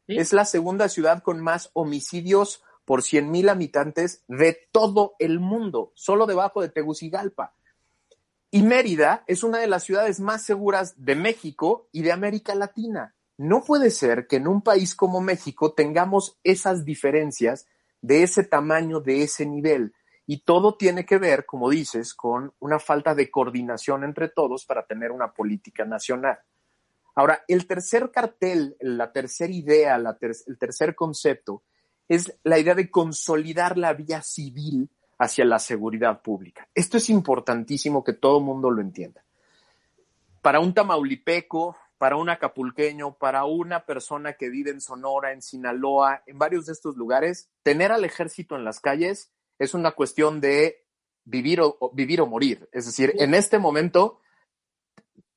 Es 0.07 0.33
la 0.33 0.47
segunda 0.47 0.89
ciudad 0.89 1.23
con 1.23 1.41
más 1.41 1.71
homicidios 1.75 2.63
por 2.87 3.03
100 3.03 3.31
mil 3.31 3.51
habitantes 3.51 4.25
de 4.29 4.59
todo 4.73 5.15
el 5.19 5.41
mundo, 5.41 5.93
solo 5.95 6.25
debajo 6.25 6.63
de 6.63 6.71
Tegucigalpa. 6.71 7.53
Y 8.51 8.63
Mérida 8.63 9.25
es 9.27 9.43
una 9.43 9.59
de 9.59 9.67
las 9.67 9.85
ciudades 9.85 10.21
más 10.21 10.43
seguras 10.43 10.95
de 10.97 11.15
México 11.15 11.89
y 11.93 12.01
de 12.01 12.13
América 12.13 12.55
Latina. 12.55 13.15
No 13.37 13.63
puede 13.63 13.91
ser 13.91 14.27
que 14.27 14.37
en 14.37 14.49
un 14.49 14.63
país 14.63 14.95
como 14.95 15.21
México 15.21 15.75
tengamos 15.75 16.39
esas 16.43 16.87
diferencias 16.87 17.67
de 18.01 18.23
ese 18.23 18.43
tamaño, 18.45 19.01
de 19.01 19.23
ese 19.23 19.45
nivel. 19.45 19.93
Y 20.31 20.43
todo 20.43 20.75
tiene 20.75 21.07
que 21.07 21.17
ver, 21.17 21.47
como 21.47 21.71
dices, 21.71 22.13
con 22.13 22.53
una 22.59 22.79
falta 22.79 23.15
de 23.15 23.31
coordinación 23.31 24.05
entre 24.05 24.29
todos 24.29 24.67
para 24.67 24.85
tener 24.85 25.11
una 25.11 25.33
política 25.33 25.87
nacional. 25.87 26.39
Ahora, 27.15 27.45
el 27.49 27.67
tercer 27.67 28.11
cartel, 28.11 28.77
la 28.81 29.11
tercera 29.11 29.51
idea, 29.51 29.97
el 29.97 30.59
tercer 30.59 30.95
concepto, 30.95 31.63
es 32.07 32.39
la 32.45 32.59
idea 32.59 32.75
de 32.75 32.91
consolidar 32.91 33.79
la 33.79 33.95
vía 33.95 34.21
civil 34.21 34.91
hacia 35.19 35.47
la 35.47 35.59
seguridad 35.59 36.21
pública. 36.21 36.69
Esto 36.75 36.99
es 36.99 37.09
importantísimo 37.09 38.05
que 38.05 38.13
todo 38.13 38.39
mundo 38.41 38.71
lo 38.71 38.83
entienda. 38.83 39.25
Para 40.43 40.61
un 40.61 40.75
tamaulipeco, 40.75 41.75
para 41.97 42.17
un 42.17 42.29
acapulqueño, 42.29 43.15
para 43.15 43.47
una 43.47 43.87
persona 43.87 44.35
que 44.35 44.51
vive 44.51 44.73
en 44.73 44.83
Sonora, 44.83 45.33
en 45.33 45.41
Sinaloa, 45.41 46.23
en 46.27 46.39
varios 46.39 46.67
de 46.67 46.75
estos 46.75 46.99
lugares, 46.99 47.49
tener 47.63 47.93
al 47.93 48.05
ejército 48.05 48.57
en 48.57 48.65
las 48.65 48.79
calles 48.79 49.33
es 49.59 49.75
una 49.75 49.93
cuestión 49.93 50.41
de 50.41 50.85
vivir 51.25 51.61
o, 51.61 51.91
vivir 51.93 52.21
o 52.21 52.27
morir. 52.27 52.69
Es 52.73 52.87
decir, 52.87 53.15
en 53.19 53.35
este 53.35 53.59
momento, 53.59 54.21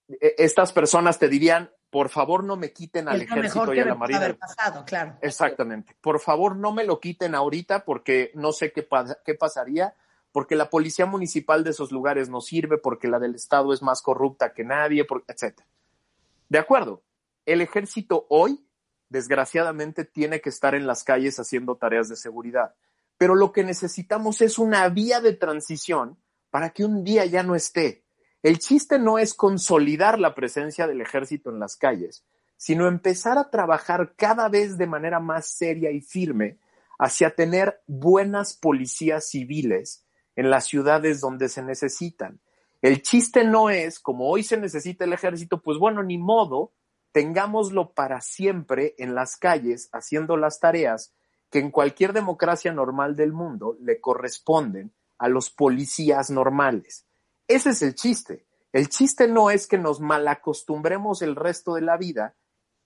e, 0.08 0.36
estas 0.38 0.72
personas 0.72 1.20
te 1.20 1.28
dirían, 1.28 1.72
por 1.90 2.10
favor 2.10 2.44
no 2.44 2.56
me 2.56 2.72
quiten 2.72 3.10
al 3.10 3.22
ejército 3.22 3.74
y 3.74 3.80
a 3.80 3.86
la 3.86 3.96
marina. 3.96 4.34
Pasado, 4.40 4.86
claro. 4.86 5.18
Exactamente. 5.22 5.96
Por 6.02 6.20
favor 6.20 6.56
no 6.56 6.72
me 6.72 6.86
lo 6.86 7.00
quiten 7.00 7.36
ahorita 7.36 7.84
porque 7.84 8.32
no 8.34 8.54
sé 8.54 8.72
qué, 8.72 8.88
qué 9.26 9.36
pasaría, 9.36 9.94
porque 10.32 10.56
la 10.56 10.70
policía 10.70 11.06
municipal 11.06 11.66
de 11.66 11.72
esos 11.72 11.92
lugares 11.92 12.30
no 12.30 12.40
sirve, 12.40 12.78
porque 12.78 13.10
la 13.10 13.20
del 13.20 13.36
Estado 13.36 13.74
es 13.74 13.82
más 13.82 14.02
corrupta 14.02 14.54
que 14.54 14.64
nadie, 14.64 15.06
etc. 15.28 15.62
De 16.48 16.60
acuerdo. 16.60 17.04
El 17.46 17.60
ejército 17.60 18.28
hoy, 18.30 18.66
desgraciadamente, 19.10 20.06
tiene 20.06 20.42
que 20.42 20.50
estar 20.50 20.76
en 20.76 20.88
las 20.88 21.04
calles 21.04 21.40
haciendo 21.40 21.76
tareas 21.76 22.08
de 22.08 22.16
seguridad. 22.16 22.76
Pero 23.22 23.36
lo 23.36 23.52
que 23.52 23.64
necesitamos 23.64 24.42
es 24.42 24.58
una 24.58 24.90
vía 24.90 25.22
de 25.22 25.34
transición 25.34 26.18
para 26.50 26.72
que 26.72 26.84
un 26.84 27.04
día 27.04 27.24
ya 27.26 27.44
no 27.44 27.54
esté 27.54 28.02
el 28.44 28.58
chiste 28.58 28.98
no 28.98 29.20
es 29.20 29.34
consolidar 29.36 30.20
la 30.20 30.34
presencia 30.34 30.88
del 30.88 31.02
ejército 31.02 31.52
en 31.52 31.60
las 31.60 31.76
calles, 31.76 32.26
sino 32.58 32.88
empezar 32.88 33.38
a 33.38 33.52
trabajar 33.52 34.14
cada 34.16 34.50
vez 34.50 34.78
de 34.78 34.88
manera 34.88 35.20
más 35.20 35.46
seria 35.48 35.92
y 35.92 36.02
firme 36.02 36.58
hacia 36.98 37.36
tener 37.36 37.82
buenas 37.86 38.54
policías 38.54 39.30
civiles 39.30 40.06
en 40.36 40.50
las 40.50 40.66
ciudades 40.66 41.22
donde 41.22 41.50
se 41.50 41.62
necesitan. 41.62 42.40
El 42.82 43.04
chiste 43.04 43.44
no 43.44 43.70
es, 43.70 44.00
como 44.00 44.28
hoy 44.28 44.42
se 44.42 44.58
necesita 44.58 45.06
el 45.06 45.14
ejército, 45.14 45.62
pues 45.62 45.78
bueno, 45.78 46.02
ni 46.02 46.18
modo, 46.18 46.74
tengámoslo 47.12 47.94
para 47.94 48.22
siempre 48.22 48.96
en 48.98 49.14
las 49.14 49.38
calles 49.38 49.90
haciendo 49.92 50.36
las 50.36 50.60
tareas 50.60 51.14
que 51.52 51.60
en 51.60 51.70
cualquier 51.70 52.14
democracia 52.14 52.74
normal 52.74 53.16
del 53.16 53.34
mundo 53.34 53.78
le 53.82 54.00
corresponden 54.00 54.94
a 55.18 55.28
los 55.28 55.52
policías 55.52 56.32
normales. 56.32 57.06
Ese 57.48 57.72
es 57.72 57.82
el 57.82 57.94
chiste. 57.94 58.48
El 58.72 58.88
chiste 58.88 59.28
no 59.28 59.52
es 59.52 59.68
que 59.68 59.78
nos 59.78 60.00
malacostumbremos 60.00 61.22
el 61.22 61.36
resto 61.36 61.76
de 61.76 61.82
la 61.82 61.98
vida 61.98 62.36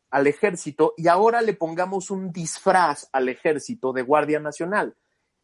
al 0.10 0.28
ejército 0.28 0.94
y 0.98 1.08
ahora 1.08 1.42
le 1.42 1.54
pongamos 1.54 2.10
un 2.10 2.32
disfraz 2.32 3.08
al 3.14 3.30
ejército 3.30 3.94
de 3.94 4.02
Guardia 4.02 4.40
Nacional. 4.40 4.98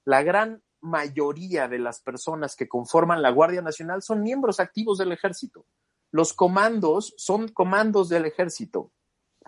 La 0.03 0.23
gran 0.23 0.63
mayoría 0.81 1.67
de 1.67 1.77
las 1.77 2.01
personas 2.01 2.55
que 2.55 2.67
conforman 2.67 3.21
la 3.21 3.29
Guardia 3.29 3.61
Nacional 3.61 4.01
son 4.01 4.23
miembros 4.23 4.59
activos 4.59 4.97
del 4.97 5.11
ejército. 5.11 5.65
Los 6.09 6.33
comandos 6.33 7.13
son 7.17 7.49
comandos 7.49 8.09
del 8.09 8.25
ejército. 8.25 8.91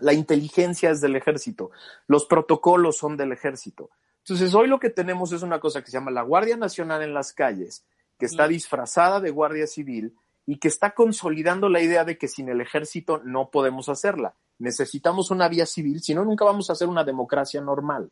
La 0.03 0.13
inteligencia 0.13 0.89
es 0.91 0.99
del 0.99 1.15
ejército. 1.15 1.71
Los 2.07 2.25
protocolos 2.25 2.97
son 2.97 3.15
del 3.15 3.31
ejército. 3.31 3.89
Entonces, 4.19 4.53
hoy 4.53 4.67
lo 4.67 4.77
que 4.79 4.89
tenemos 4.89 5.31
es 5.31 5.43
una 5.43 5.61
cosa 5.61 5.81
que 5.81 5.87
se 5.87 5.97
llama 5.97 6.11
la 6.11 6.23
Guardia 6.23 6.57
Nacional 6.57 7.01
en 7.01 7.13
las 7.13 7.31
calles, 7.31 7.85
que 8.19 8.25
está 8.25 8.47
disfrazada 8.47 9.21
de 9.21 9.31
Guardia 9.31 9.65
Civil 9.65 10.13
y 10.45 10.57
que 10.57 10.67
está 10.67 10.91
consolidando 10.91 11.69
la 11.69 11.81
idea 11.81 12.03
de 12.03 12.17
que 12.17 12.27
sin 12.27 12.49
el 12.49 12.59
ejército 12.59 13.21
no 13.23 13.49
podemos 13.49 13.87
hacerla. 13.87 14.35
Necesitamos 14.59 15.31
una 15.31 15.47
vía 15.47 15.65
civil, 15.65 16.01
si 16.01 16.13
no, 16.13 16.25
nunca 16.25 16.43
vamos 16.43 16.69
a 16.69 16.73
hacer 16.73 16.89
una 16.89 17.05
democracia 17.05 17.61
normal. 17.61 18.11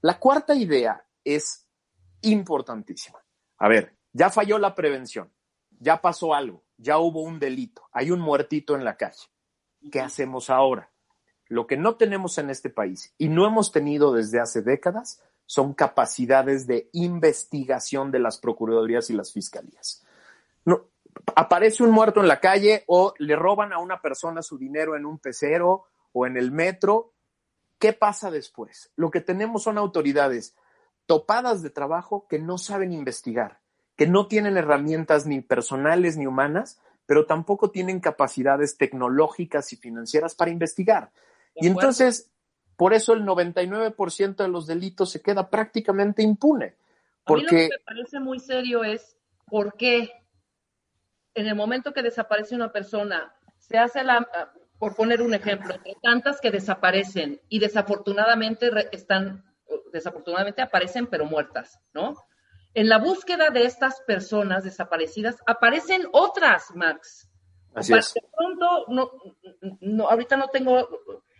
La 0.00 0.20
cuarta 0.20 0.54
idea 0.54 1.04
es 1.24 1.66
importantísima. 2.22 3.18
A 3.58 3.68
ver, 3.68 3.96
ya 4.12 4.30
falló 4.30 4.58
la 4.58 4.76
prevención, 4.76 5.32
ya 5.80 6.00
pasó 6.00 6.32
algo, 6.32 6.62
ya 6.76 6.98
hubo 6.98 7.22
un 7.22 7.40
delito, 7.40 7.88
hay 7.90 8.12
un 8.12 8.20
muertito 8.20 8.76
en 8.76 8.84
la 8.84 8.96
calle. 8.96 9.26
¿Qué 9.90 10.00
hacemos 10.00 10.48
ahora? 10.50 10.90
Lo 11.48 11.66
que 11.66 11.76
no 11.76 11.96
tenemos 11.96 12.38
en 12.38 12.50
este 12.50 12.70
país 12.70 13.14
y 13.18 13.28
no 13.28 13.46
hemos 13.46 13.72
tenido 13.72 14.12
desde 14.12 14.40
hace 14.40 14.62
décadas 14.62 15.22
son 15.46 15.72
capacidades 15.72 16.66
de 16.66 16.90
investigación 16.92 18.10
de 18.10 18.18
las 18.18 18.38
procuradurías 18.38 19.08
y 19.08 19.14
las 19.14 19.32
fiscalías. 19.32 20.04
Aparece 21.34 21.82
un 21.82 21.90
muerto 21.90 22.20
en 22.20 22.28
la 22.28 22.40
calle 22.40 22.84
o 22.86 23.14
le 23.18 23.34
roban 23.34 23.72
a 23.72 23.78
una 23.78 24.00
persona 24.00 24.42
su 24.42 24.58
dinero 24.58 24.94
en 24.94 25.06
un 25.06 25.18
pecero 25.18 25.84
o 26.12 26.26
en 26.26 26.36
el 26.36 26.52
metro. 26.52 27.14
¿Qué 27.78 27.92
pasa 27.92 28.30
después? 28.30 28.90
Lo 28.96 29.10
que 29.10 29.20
tenemos 29.20 29.62
son 29.62 29.78
autoridades 29.78 30.54
topadas 31.06 31.62
de 31.62 31.70
trabajo 31.70 32.26
que 32.28 32.38
no 32.38 32.58
saben 32.58 32.92
investigar, 32.92 33.60
que 33.96 34.06
no 34.06 34.26
tienen 34.26 34.58
herramientas 34.58 35.26
ni 35.26 35.40
personales 35.40 36.18
ni 36.18 36.26
humanas, 36.26 36.78
pero 37.06 37.24
tampoco 37.24 37.70
tienen 37.70 38.00
capacidades 38.00 38.76
tecnológicas 38.76 39.72
y 39.72 39.76
financieras 39.76 40.34
para 40.34 40.50
investigar. 40.50 41.10
Y 41.60 41.66
entonces 41.66 42.30
por 42.78 42.94
eso 42.94 43.12
el 43.12 43.24
99% 43.24 44.36
de 44.36 44.48
los 44.48 44.68
delitos 44.68 45.10
se 45.10 45.20
queda 45.20 45.50
prácticamente 45.50 46.22
impune. 46.22 46.76
Porque... 47.24 47.46
A 47.46 47.50
mí 47.50 47.62
lo 47.62 47.68
que 47.68 47.76
me 47.76 47.84
parece 47.84 48.20
muy 48.20 48.38
serio 48.38 48.84
es 48.84 49.16
por 49.46 49.74
qué 49.74 50.12
en 51.34 51.48
el 51.48 51.56
momento 51.56 51.92
que 51.92 52.02
desaparece 52.02 52.54
una 52.54 52.70
persona, 52.70 53.34
se 53.58 53.78
hace 53.78 54.04
la, 54.04 54.28
por 54.78 54.94
poner 54.94 55.22
un 55.22 55.34
ejemplo, 55.34 55.74
tantas 56.02 56.40
que 56.40 56.52
desaparecen 56.52 57.40
y 57.48 57.58
desafortunadamente 57.58 58.70
están, 58.92 59.44
desafortunadamente 59.92 60.62
aparecen 60.62 61.08
pero 61.08 61.24
muertas, 61.26 61.80
¿no? 61.92 62.14
En 62.74 62.88
la 62.88 62.98
búsqueda 62.98 63.50
de 63.50 63.64
estas 63.64 64.00
personas 64.02 64.62
desaparecidas 64.62 65.36
aparecen 65.46 66.06
otras, 66.12 66.74
Max. 66.76 67.28
Así 67.74 67.92
es. 67.92 68.14
De 68.14 68.22
pronto, 68.36 68.84
no, 68.88 69.10
no, 69.80 70.08
ahorita 70.08 70.36
no 70.36 70.48
tengo 70.48 70.88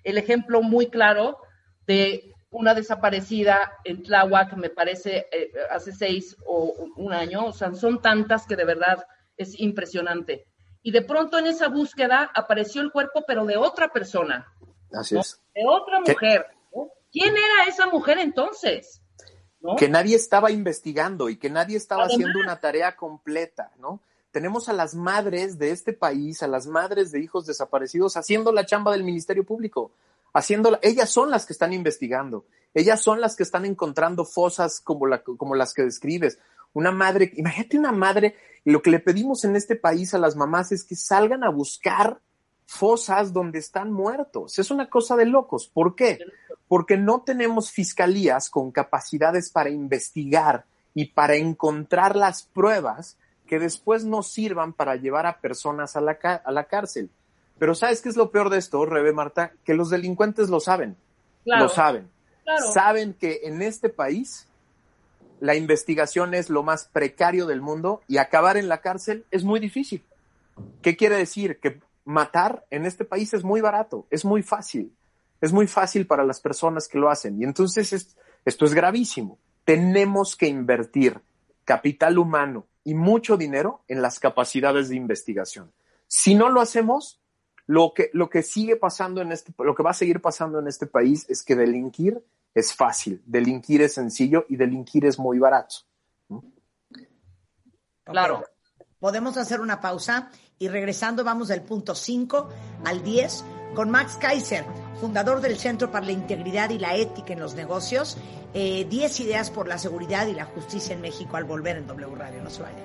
el 0.08 0.18
ejemplo 0.18 0.62
muy 0.62 0.88
claro 0.88 1.38
de 1.86 2.32
una 2.50 2.74
desaparecida 2.74 3.72
en 3.84 4.02
Tláhuac, 4.02 4.54
me 4.54 4.70
parece, 4.70 5.26
eh, 5.30 5.50
hace 5.70 5.92
seis 5.92 6.36
o 6.46 6.74
un 6.96 7.12
año. 7.12 7.46
O 7.46 7.52
sea, 7.52 7.74
son 7.74 8.00
tantas 8.00 8.46
que 8.46 8.56
de 8.56 8.64
verdad 8.64 9.04
es 9.36 9.58
impresionante. 9.60 10.46
y 10.80 10.90
de 10.92 11.02
pronto 11.02 11.38
en 11.38 11.46
esa 11.46 11.68
búsqueda 11.68 12.30
apareció 12.34 12.80
el 12.80 12.92
cuerpo, 12.92 13.24
pero 13.26 13.44
de 13.44 13.56
otra 13.56 13.92
persona. 13.92 14.46
Así 14.92 15.18
es. 15.18 15.38
De 15.54 15.62
otra 15.66 16.00
mujer. 16.00 16.46
¿Quién 17.10 17.34
era 17.36 17.68
esa 17.68 17.86
mujer 17.86 18.18
entonces? 18.18 19.02
Que 19.76 19.88
nadie 19.88 20.16
estaba 20.16 20.50
investigando 20.50 21.28
y 21.28 21.36
que 21.36 21.50
nadie 21.50 21.76
estaba 21.76 22.04
haciendo 22.04 22.38
una 22.38 22.60
tarea 22.60 22.96
completa, 22.96 23.72
¿no? 23.78 24.00
Tenemos 24.30 24.68
a 24.68 24.72
las 24.72 24.94
madres 24.94 25.58
de 25.58 25.70
este 25.70 25.92
país, 25.92 26.42
a 26.42 26.48
las 26.48 26.66
madres 26.66 27.12
de 27.12 27.20
hijos 27.20 27.46
desaparecidos, 27.46 28.16
haciendo 28.16 28.52
la 28.52 28.66
chamba 28.66 28.92
del 28.92 29.04
Ministerio 29.04 29.44
Público, 29.44 29.92
haciendo, 30.34 30.78
ellas 30.82 31.10
son 31.10 31.30
las 31.30 31.46
que 31.46 31.54
están 31.54 31.72
investigando, 31.72 32.44
ellas 32.74 33.00
son 33.00 33.20
las 33.20 33.36
que 33.36 33.42
están 33.42 33.64
encontrando 33.64 34.24
fosas 34.24 34.80
como, 34.80 35.06
la, 35.06 35.22
como 35.22 35.54
las 35.54 35.72
que 35.72 35.82
describes. 35.82 36.38
Una 36.74 36.92
madre, 36.92 37.32
imagínate 37.36 37.78
una 37.78 37.92
madre, 37.92 38.36
lo 38.64 38.82
que 38.82 38.90
le 38.90 39.00
pedimos 39.00 39.44
en 39.44 39.56
este 39.56 39.76
país 39.76 40.12
a 40.12 40.18
las 40.18 40.36
mamás 40.36 40.72
es 40.72 40.84
que 40.84 40.94
salgan 40.94 41.42
a 41.42 41.50
buscar 41.50 42.20
fosas 42.66 43.32
donde 43.32 43.58
están 43.58 43.90
muertos. 43.90 44.58
Es 44.58 44.70
una 44.70 44.90
cosa 44.90 45.16
de 45.16 45.24
locos. 45.24 45.70
¿Por 45.72 45.96
qué? 45.96 46.18
Porque 46.68 46.98
no 46.98 47.22
tenemos 47.22 47.70
fiscalías 47.70 48.50
con 48.50 48.70
capacidades 48.72 49.50
para 49.50 49.70
investigar 49.70 50.66
y 50.94 51.06
para 51.06 51.36
encontrar 51.36 52.14
las 52.14 52.42
pruebas 52.42 53.16
que 53.48 53.58
después 53.58 54.04
nos 54.04 54.30
sirvan 54.30 54.72
para 54.72 54.94
llevar 54.94 55.26
a 55.26 55.40
personas 55.40 55.96
a 55.96 56.00
la, 56.00 56.12
a 56.44 56.52
la 56.52 56.64
cárcel. 56.64 57.10
Pero 57.58 57.74
¿sabes 57.74 58.00
qué 58.00 58.08
es 58.08 58.16
lo 58.16 58.30
peor 58.30 58.50
de 58.50 58.58
esto, 58.58 58.84
Rebe 58.86 59.12
Marta? 59.12 59.52
Que 59.64 59.74
los 59.74 59.90
delincuentes 59.90 60.48
lo 60.48 60.60
saben. 60.60 60.96
Lo 61.44 61.68
saben. 61.68 62.08
Saben 62.72 63.14
que 63.14 63.40
en 63.44 63.62
este 63.62 63.88
país 63.88 64.46
la 65.40 65.54
investigación 65.54 66.34
es 66.34 66.50
lo 66.50 66.62
más 66.62 66.84
precario 66.92 67.46
del 67.46 67.60
mundo 67.60 68.02
y 68.06 68.18
acabar 68.18 68.56
en 68.56 68.68
la 68.68 68.80
cárcel 68.80 69.24
es 69.30 69.44
muy 69.44 69.60
difícil. 69.60 70.04
¿Qué 70.82 70.96
quiere 70.96 71.16
decir? 71.16 71.58
Que 71.58 71.80
matar 72.04 72.64
en 72.70 72.86
este 72.86 73.04
país 73.04 73.34
es 73.34 73.44
muy 73.44 73.60
barato, 73.60 74.06
es 74.10 74.24
muy 74.24 74.42
fácil, 74.42 74.92
es 75.40 75.52
muy 75.52 75.66
fácil 75.66 76.06
para 76.06 76.24
las 76.24 76.40
personas 76.40 76.88
que 76.88 76.98
lo 76.98 77.10
hacen. 77.10 77.40
Y 77.40 77.44
entonces 77.44 78.14
esto 78.44 78.64
es 78.64 78.74
gravísimo. 78.74 79.38
Tenemos 79.64 80.36
que 80.36 80.48
invertir 80.48 81.20
capital 81.68 82.16
humano 82.16 82.66
y 82.82 82.94
mucho 82.94 83.36
dinero 83.36 83.84
en 83.88 84.00
las 84.00 84.18
capacidades 84.18 84.88
de 84.88 84.96
investigación. 84.96 85.70
Si 86.06 86.34
no 86.34 86.48
lo 86.48 86.62
hacemos, 86.62 87.20
lo 87.66 87.92
que, 87.94 88.08
lo 88.14 88.30
que 88.30 88.42
sigue 88.42 88.76
pasando 88.76 89.20
en 89.20 89.32
este, 89.32 89.52
lo 89.58 89.74
que 89.74 89.82
va 89.82 89.90
a 89.90 89.94
seguir 89.94 90.22
pasando 90.22 90.60
en 90.60 90.66
este 90.66 90.86
país 90.86 91.26
es 91.28 91.42
que 91.42 91.54
delinquir 91.54 92.24
es 92.54 92.74
fácil, 92.74 93.20
delinquir 93.26 93.82
es 93.82 93.92
sencillo 93.92 94.46
y 94.48 94.56
delinquir 94.56 95.04
es 95.04 95.18
muy 95.18 95.38
barato. 95.38 95.74
Claro. 98.04 98.44
Podemos 98.98 99.36
hacer 99.36 99.60
una 99.60 99.78
pausa 99.78 100.30
y 100.58 100.68
regresando 100.68 101.22
vamos 101.22 101.48
del 101.48 101.60
punto 101.60 101.94
5 101.94 102.48
al 102.86 103.02
10 103.02 103.44
con 103.74 103.90
Max 103.90 104.16
Kaiser, 104.20 104.64
fundador 105.00 105.40
del 105.40 105.58
Centro 105.58 105.90
para 105.90 106.06
la 106.06 106.12
Integridad 106.12 106.70
y 106.70 106.78
la 106.78 106.94
Ética 106.94 107.32
en 107.32 107.40
los 107.40 107.54
Negocios. 107.54 108.16
10 108.52 108.54
eh, 108.54 109.22
ideas 109.22 109.50
por 109.50 109.68
la 109.68 109.78
seguridad 109.78 110.26
y 110.26 110.34
la 110.34 110.46
justicia 110.46 110.94
en 110.94 111.00
México 111.00 111.36
al 111.36 111.44
volver 111.44 111.76
en 111.76 111.86
W 111.86 112.14
Radio. 112.14 112.42
No 112.42 112.50
se 112.50 112.62
vayan. 112.62 112.84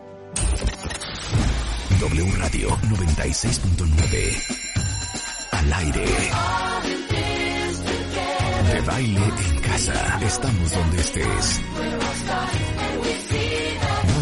W 2.00 2.32
Radio 2.38 2.70
96.9 2.70 4.64
al 5.52 5.74
aire. 5.74 6.06
De 8.72 8.82
baile 8.82 9.22
en 9.24 9.62
casa. 9.62 10.20
Estamos 10.22 10.72
donde 10.72 11.00
estés. 11.00 11.62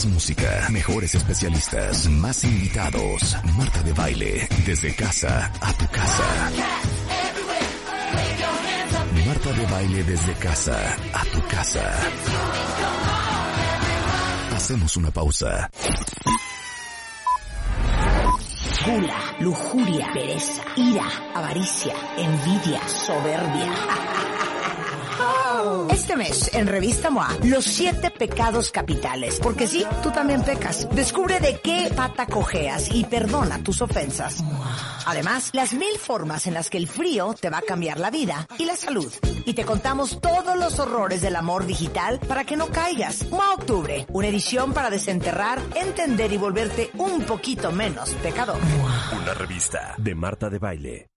Música, 0.05 0.67
mejores 0.71 1.13
especialistas, 1.13 2.07
más 2.09 2.43
invitados. 2.43 3.37
Marta 3.55 3.83
de 3.83 3.93
baile, 3.93 4.47
desde 4.65 4.95
casa 4.95 5.51
a 5.61 5.73
tu 5.73 5.87
casa. 5.87 6.51
Marta 9.27 9.51
de 9.53 9.65
baile 9.67 10.03
desde 10.03 10.33
casa 10.35 10.95
a 11.13 11.25
tu 11.25 11.47
casa. 11.47 11.93
Hacemos 14.55 14.97
una 14.97 15.11
pausa. 15.11 15.69
Gula, 18.85 19.35
lujuria, 19.39 20.07
pereza, 20.13 20.63
ira, 20.77 21.05
avaricia, 21.35 21.93
envidia, 22.17 22.81
soberbia. 22.87 24.30
Este 25.89 26.15
mes, 26.15 26.53
en 26.53 26.67
Revista 26.67 27.09
MOA, 27.09 27.37
los 27.43 27.65
siete 27.65 28.11
pecados 28.11 28.71
capitales. 28.71 29.39
Porque 29.41 29.67
sí, 29.67 29.85
tú 30.01 30.11
también 30.11 30.43
pecas. 30.43 30.87
Descubre 30.91 31.39
de 31.39 31.59
qué 31.59 31.91
pata 31.95 32.25
cojeas 32.25 32.89
y 32.93 33.03
perdona 33.05 33.63
tus 33.63 33.81
ofensas. 33.81 34.43
Además, 35.05 35.49
las 35.53 35.73
mil 35.73 35.97
formas 35.97 36.47
en 36.47 36.53
las 36.53 36.69
que 36.69 36.77
el 36.77 36.87
frío 36.87 37.35
te 37.39 37.49
va 37.49 37.59
a 37.59 37.61
cambiar 37.61 37.99
la 37.99 38.09
vida 38.09 38.47
y 38.57 38.65
la 38.65 38.75
salud. 38.75 39.11
Y 39.45 39.53
te 39.53 39.65
contamos 39.65 40.19
todos 40.21 40.57
los 40.57 40.79
horrores 40.79 41.21
del 41.21 41.35
amor 41.35 41.65
digital 41.65 42.19
para 42.27 42.43
que 42.43 42.57
no 42.57 42.67
caigas. 42.67 43.29
MOA 43.29 43.53
Octubre, 43.53 44.05
una 44.09 44.27
edición 44.27 44.73
para 44.73 44.89
desenterrar, 44.89 45.59
entender 45.75 46.31
y 46.31 46.37
volverte 46.37 46.91
un 46.97 47.23
poquito 47.23 47.71
menos 47.71 48.11
pecador. 48.15 48.59
Una 49.21 49.33
revista 49.33 49.95
de 49.97 50.15
Marta 50.15 50.49
de 50.49 50.59
Baile. 50.59 51.10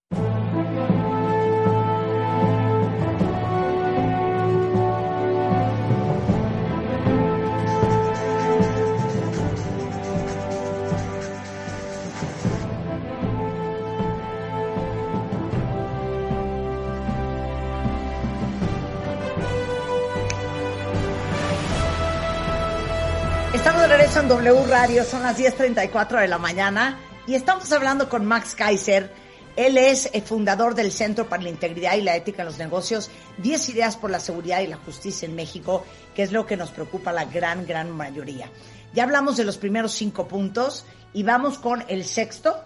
Estamos 23.64 23.80
de 23.80 23.88
regreso 23.88 24.20
en 24.20 24.28
W 24.28 24.66
Radio, 24.66 25.04
son 25.04 25.22
las 25.22 25.38
10.34 25.38 26.20
de 26.20 26.28
la 26.28 26.36
mañana 26.36 26.98
y 27.26 27.34
estamos 27.34 27.72
hablando 27.72 28.10
con 28.10 28.26
Max 28.26 28.54
Kaiser. 28.54 29.10
Él 29.56 29.78
es 29.78 30.10
el 30.12 30.20
fundador 30.20 30.74
del 30.74 30.92
Centro 30.92 31.30
para 31.30 31.44
la 31.44 31.48
Integridad 31.48 31.96
y 31.96 32.02
la 32.02 32.14
Ética 32.14 32.42
en 32.42 32.46
los 32.48 32.58
Negocios, 32.58 33.10
10 33.38 33.70
ideas 33.70 33.96
por 33.96 34.10
la 34.10 34.20
seguridad 34.20 34.60
y 34.60 34.66
la 34.66 34.76
justicia 34.76 35.24
en 35.24 35.34
México, 35.34 35.82
que 36.14 36.22
es 36.24 36.30
lo 36.30 36.44
que 36.44 36.58
nos 36.58 36.72
preocupa 36.72 37.10
la 37.10 37.24
gran, 37.24 37.64
gran 37.66 37.90
mayoría. 37.90 38.50
Ya 38.92 39.04
hablamos 39.04 39.38
de 39.38 39.44
los 39.44 39.56
primeros 39.56 39.92
cinco 39.92 40.28
puntos 40.28 40.84
y 41.14 41.22
vamos 41.22 41.56
con 41.56 41.86
el 41.88 42.04
sexto. 42.04 42.62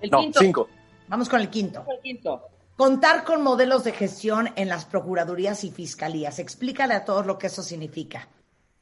El 0.00 0.10
No, 0.10 0.18
quinto. 0.18 0.40
cinco. 0.40 0.68
Vamos 1.06 1.28
con 1.28 1.40
el 1.40 1.50
quinto. 1.50 1.84
El 1.88 2.00
quinto. 2.02 2.48
Contar 2.76 3.22
con 3.22 3.44
modelos 3.44 3.84
de 3.84 3.92
gestión 3.92 4.50
en 4.56 4.68
las 4.70 4.86
procuradurías 4.86 5.62
y 5.62 5.70
fiscalías. 5.70 6.40
Explícale 6.40 6.94
a 6.94 7.04
todos 7.04 7.26
lo 7.26 7.38
que 7.38 7.46
eso 7.46 7.62
significa. 7.62 8.28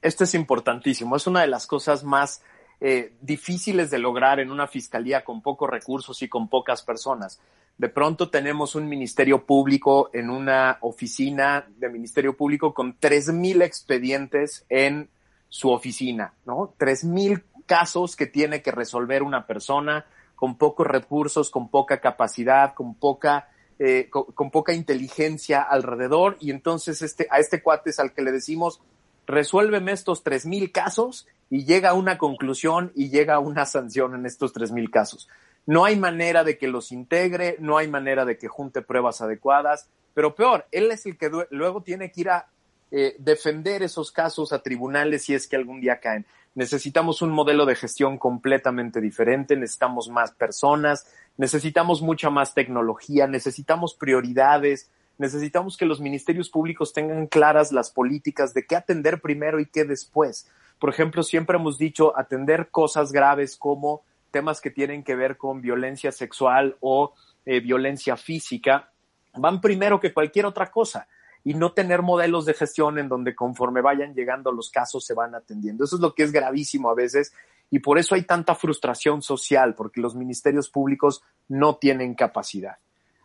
Esto 0.04 0.24
es 0.24 0.34
importantísimo. 0.34 1.16
Es 1.16 1.26
una 1.26 1.40
de 1.40 1.46
las 1.46 1.66
cosas 1.66 2.04
más 2.04 2.42
eh, 2.78 3.14
difíciles 3.22 3.90
de 3.90 3.98
lograr 3.98 4.38
en 4.38 4.50
una 4.50 4.66
fiscalía 4.66 5.24
con 5.24 5.40
pocos 5.40 5.70
recursos 5.70 6.20
y 6.20 6.28
con 6.28 6.50
pocas 6.50 6.82
personas. 6.82 7.40
De 7.78 7.88
pronto 7.88 8.28
tenemos 8.28 8.74
un 8.74 8.86
ministerio 8.86 9.46
público 9.46 10.10
en 10.12 10.28
una 10.28 10.76
oficina 10.82 11.66
de 11.78 11.88
ministerio 11.88 12.36
público 12.36 12.74
con 12.74 13.00
3.000 13.00 13.62
expedientes 13.62 14.66
en 14.68 15.08
su 15.48 15.70
oficina, 15.70 16.34
¿no? 16.44 16.74
3.000 16.78 17.42
casos 17.64 18.14
que 18.14 18.26
tiene 18.26 18.60
que 18.60 18.72
resolver 18.72 19.22
una 19.22 19.46
persona 19.46 20.04
con 20.34 20.58
pocos 20.58 20.86
recursos, 20.86 21.48
con 21.48 21.70
poca 21.70 22.02
capacidad, 22.02 22.74
con 22.74 22.94
poca, 22.94 23.48
eh, 23.78 24.10
con, 24.10 24.24
con 24.34 24.50
poca 24.50 24.74
inteligencia 24.74 25.62
alrededor. 25.62 26.36
Y 26.40 26.50
entonces 26.50 27.00
este, 27.00 27.26
a 27.30 27.38
este 27.38 27.62
cuate 27.62 27.88
es 27.88 27.98
al 27.98 28.12
que 28.12 28.20
le 28.20 28.32
decimos, 28.32 28.82
resuélveme 29.26 29.92
estos 29.92 30.22
tres 30.22 30.46
mil 30.46 30.72
casos 30.72 31.26
y 31.50 31.64
llega 31.64 31.90
a 31.90 31.94
una 31.94 32.18
conclusión 32.18 32.92
y 32.94 33.10
llega 33.10 33.34
a 33.34 33.38
una 33.38 33.66
sanción 33.66 34.14
en 34.14 34.26
estos 34.26 34.52
tres 34.52 34.72
mil 34.72 34.90
casos. 34.90 35.28
No 35.66 35.84
hay 35.84 35.96
manera 35.96 36.44
de 36.44 36.58
que 36.58 36.68
los 36.68 36.92
integre, 36.92 37.56
no 37.58 37.78
hay 37.78 37.88
manera 37.88 38.24
de 38.24 38.36
que 38.36 38.48
junte 38.48 38.82
pruebas 38.82 39.20
adecuadas, 39.20 39.88
pero 40.12 40.34
peor, 40.34 40.66
él 40.70 40.90
es 40.90 41.06
el 41.06 41.16
que 41.16 41.30
luego 41.50 41.82
tiene 41.82 42.12
que 42.12 42.20
ir 42.20 42.30
a 42.30 42.48
eh, 42.90 43.16
defender 43.18 43.82
esos 43.82 44.12
casos 44.12 44.52
a 44.52 44.62
tribunales 44.62 45.24
si 45.24 45.34
es 45.34 45.48
que 45.48 45.56
algún 45.56 45.80
día 45.80 46.00
caen. 46.00 46.26
Necesitamos 46.54 47.22
un 47.22 47.30
modelo 47.30 47.66
de 47.66 47.74
gestión 47.74 48.18
completamente 48.18 49.00
diferente, 49.00 49.56
necesitamos 49.56 50.08
más 50.08 50.30
personas, 50.32 51.06
necesitamos 51.36 52.02
mucha 52.02 52.30
más 52.30 52.54
tecnología, 52.54 53.26
necesitamos 53.26 53.94
prioridades, 53.94 54.90
necesitamos 55.18 55.76
que 55.76 55.86
los 55.86 56.00
ministerios 56.00 56.50
públicos 56.50 56.92
tengan 56.92 57.26
claras 57.26 57.72
las 57.72 57.90
políticas 57.90 58.54
de 58.54 58.66
qué 58.66 58.76
atender 58.76 59.20
primero 59.20 59.60
y 59.60 59.66
qué 59.66 59.84
después. 59.84 60.48
Por 60.78 60.90
ejemplo, 60.90 61.22
siempre 61.22 61.56
hemos 61.56 61.78
dicho 61.78 62.16
atender 62.18 62.68
cosas 62.70 63.12
graves 63.12 63.56
como 63.56 64.02
temas 64.30 64.60
que 64.60 64.70
tienen 64.70 65.04
que 65.04 65.14
ver 65.14 65.36
con 65.36 65.60
violencia 65.60 66.10
sexual 66.10 66.76
o 66.80 67.14
eh, 67.46 67.60
violencia 67.60 68.16
física, 68.16 68.90
van 69.34 69.60
primero 69.60 70.00
que 70.00 70.12
cualquier 70.12 70.46
otra 70.46 70.70
cosa 70.70 71.06
y 71.44 71.54
no 71.54 71.72
tener 71.72 72.02
modelos 72.02 72.46
de 72.46 72.54
gestión 72.54 72.98
en 72.98 73.08
donde 73.08 73.34
conforme 73.34 73.82
vayan 73.82 74.14
llegando 74.14 74.50
los 74.50 74.70
casos 74.70 75.04
se 75.04 75.14
van 75.14 75.34
atendiendo. 75.34 75.84
Eso 75.84 75.96
es 75.96 76.02
lo 76.02 76.14
que 76.14 76.22
es 76.22 76.32
gravísimo 76.32 76.90
a 76.90 76.94
veces 76.94 77.32
y 77.70 77.80
por 77.80 77.98
eso 77.98 78.14
hay 78.14 78.22
tanta 78.22 78.54
frustración 78.54 79.22
social, 79.22 79.74
porque 79.74 80.00
los 80.00 80.14
ministerios 80.14 80.68
públicos 80.68 81.22
no 81.48 81.76
tienen 81.76 82.14
capacidad. 82.14 82.78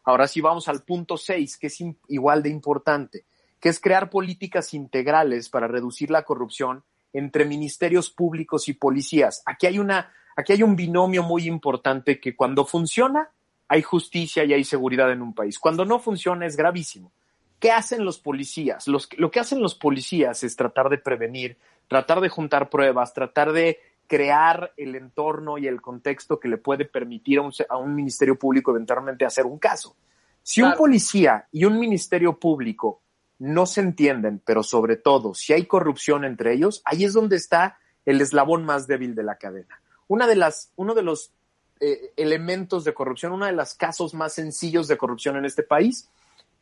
Ahora 0.10 0.28
sí 0.28 0.42
vamos 0.42 0.68
al 0.68 0.82
punto 0.82 1.18
6, 1.18 1.58
que 1.60 1.68
es 1.68 1.84
igual 2.08 2.42
de 2.42 2.50
importante, 2.50 3.26
que 3.60 3.70
es 3.70 3.80
crear 3.80 4.10
políticas 4.10 4.74
integrales 4.74 5.50
para 5.50 5.68
reducir 5.68 6.10
la 6.10 6.24
corrupción 6.24 6.84
entre 7.14 7.46
ministerios 7.46 8.10
públicos 8.10 8.68
y 8.70 8.74
policías. 8.74 9.44
Aquí 9.46 9.68
hay 9.68 9.78
una, 9.78 10.12
aquí 10.36 10.54
hay 10.54 10.64
un 10.64 10.76
binomio 10.76 11.22
muy 11.22 11.46
importante 11.46 12.20
que 12.20 12.36
cuando 12.36 12.66
funciona 12.66 13.30
hay 13.68 13.84
justicia 13.84 14.44
y 14.46 14.54
hay 14.54 14.64
seguridad 14.64 15.12
en 15.12 15.22
un 15.22 15.36
país. 15.36 15.60
Cuando 15.60 15.86
no 15.86 16.00
funciona 16.00 16.48
es 16.48 16.58
gravísimo. 16.58 17.12
¿Qué 17.60 17.72
hacen 17.72 18.04
los 18.04 18.18
policías? 18.18 18.88
lo 18.88 19.30
que 19.30 19.40
hacen 19.40 19.62
los 19.62 19.76
policías 19.76 20.44
es 20.44 20.56
tratar 20.56 20.90
de 20.90 20.98
prevenir, 20.98 21.60
tratar 21.88 22.20
de 22.20 22.30
juntar 22.30 22.72
pruebas, 22.72 23.14
tratar 23.14 23.52
de 23.52 23.80
crear 24.10 24.74
el 24.76 24.96
entorno 24.96 25.60
y 25.60 25.68
el 25.68 25.82
contexto 25.82 26.40
que 26.40 26.50
le 26.50 26.58
puede 26.58 26.86
permitir 26.86 27.40
a 27.70 27.78
un, 27.78 27.96
ministerio 27.96 28.38
público 28.38 28.72
eventualmente 28.72 29.24
hacer 29.24 29.46
un 29.46 29.60
caso. 29.60 29.96
Si 30.42 30.64
un 30.64 30.74
policía 30.74 31.48
y 31.52 31.66
un 31.66 31.80
ministerio 31.80 32.40
público 32.40 33.02
no 33.38 33.68
se 33.68 33.82
entienden, 33.82 34.42
pero 34.44 34.64
sobre 34.64 34.98
todo 34.98 35.36
si 35.36 35.54
hay 35.54 35.68
corrupción 35.68 36.26
entre 36.26 36.54
ellos, 36.54 36.82
ahí 36.86 37.04
es 37.04 37.14
donde 37.14 37.36
está 37.36 37.78
el 38.04 38.20
eslabón 38.20 38.66
más 38.66 38.88
débil 38.88 39.14
de 39.14 39.24
la 39.24 39.36
cadena. 39.36 39.80
Una 40.08 40.26
de 40.26 40.36
las, 40.36 40.72
uno 40.76 40.96
de 40.96 41.04
los 41.04 41.32
eh, 41.80 42.12
elementos 42.18 42.84
de 42.84 42.96
corrupción, 42.96 43.32
uno 43.32 43.46
de 43.46 43.52
los 43.52 43.76
casos 43.76 44.16
más 44.16 44.34
sencillos 44.34 44.88
de 44.88 44.98
corrupción 44.98 45.38
en 45.38 45.46
este 45.46 45.62
país 45.62 46.10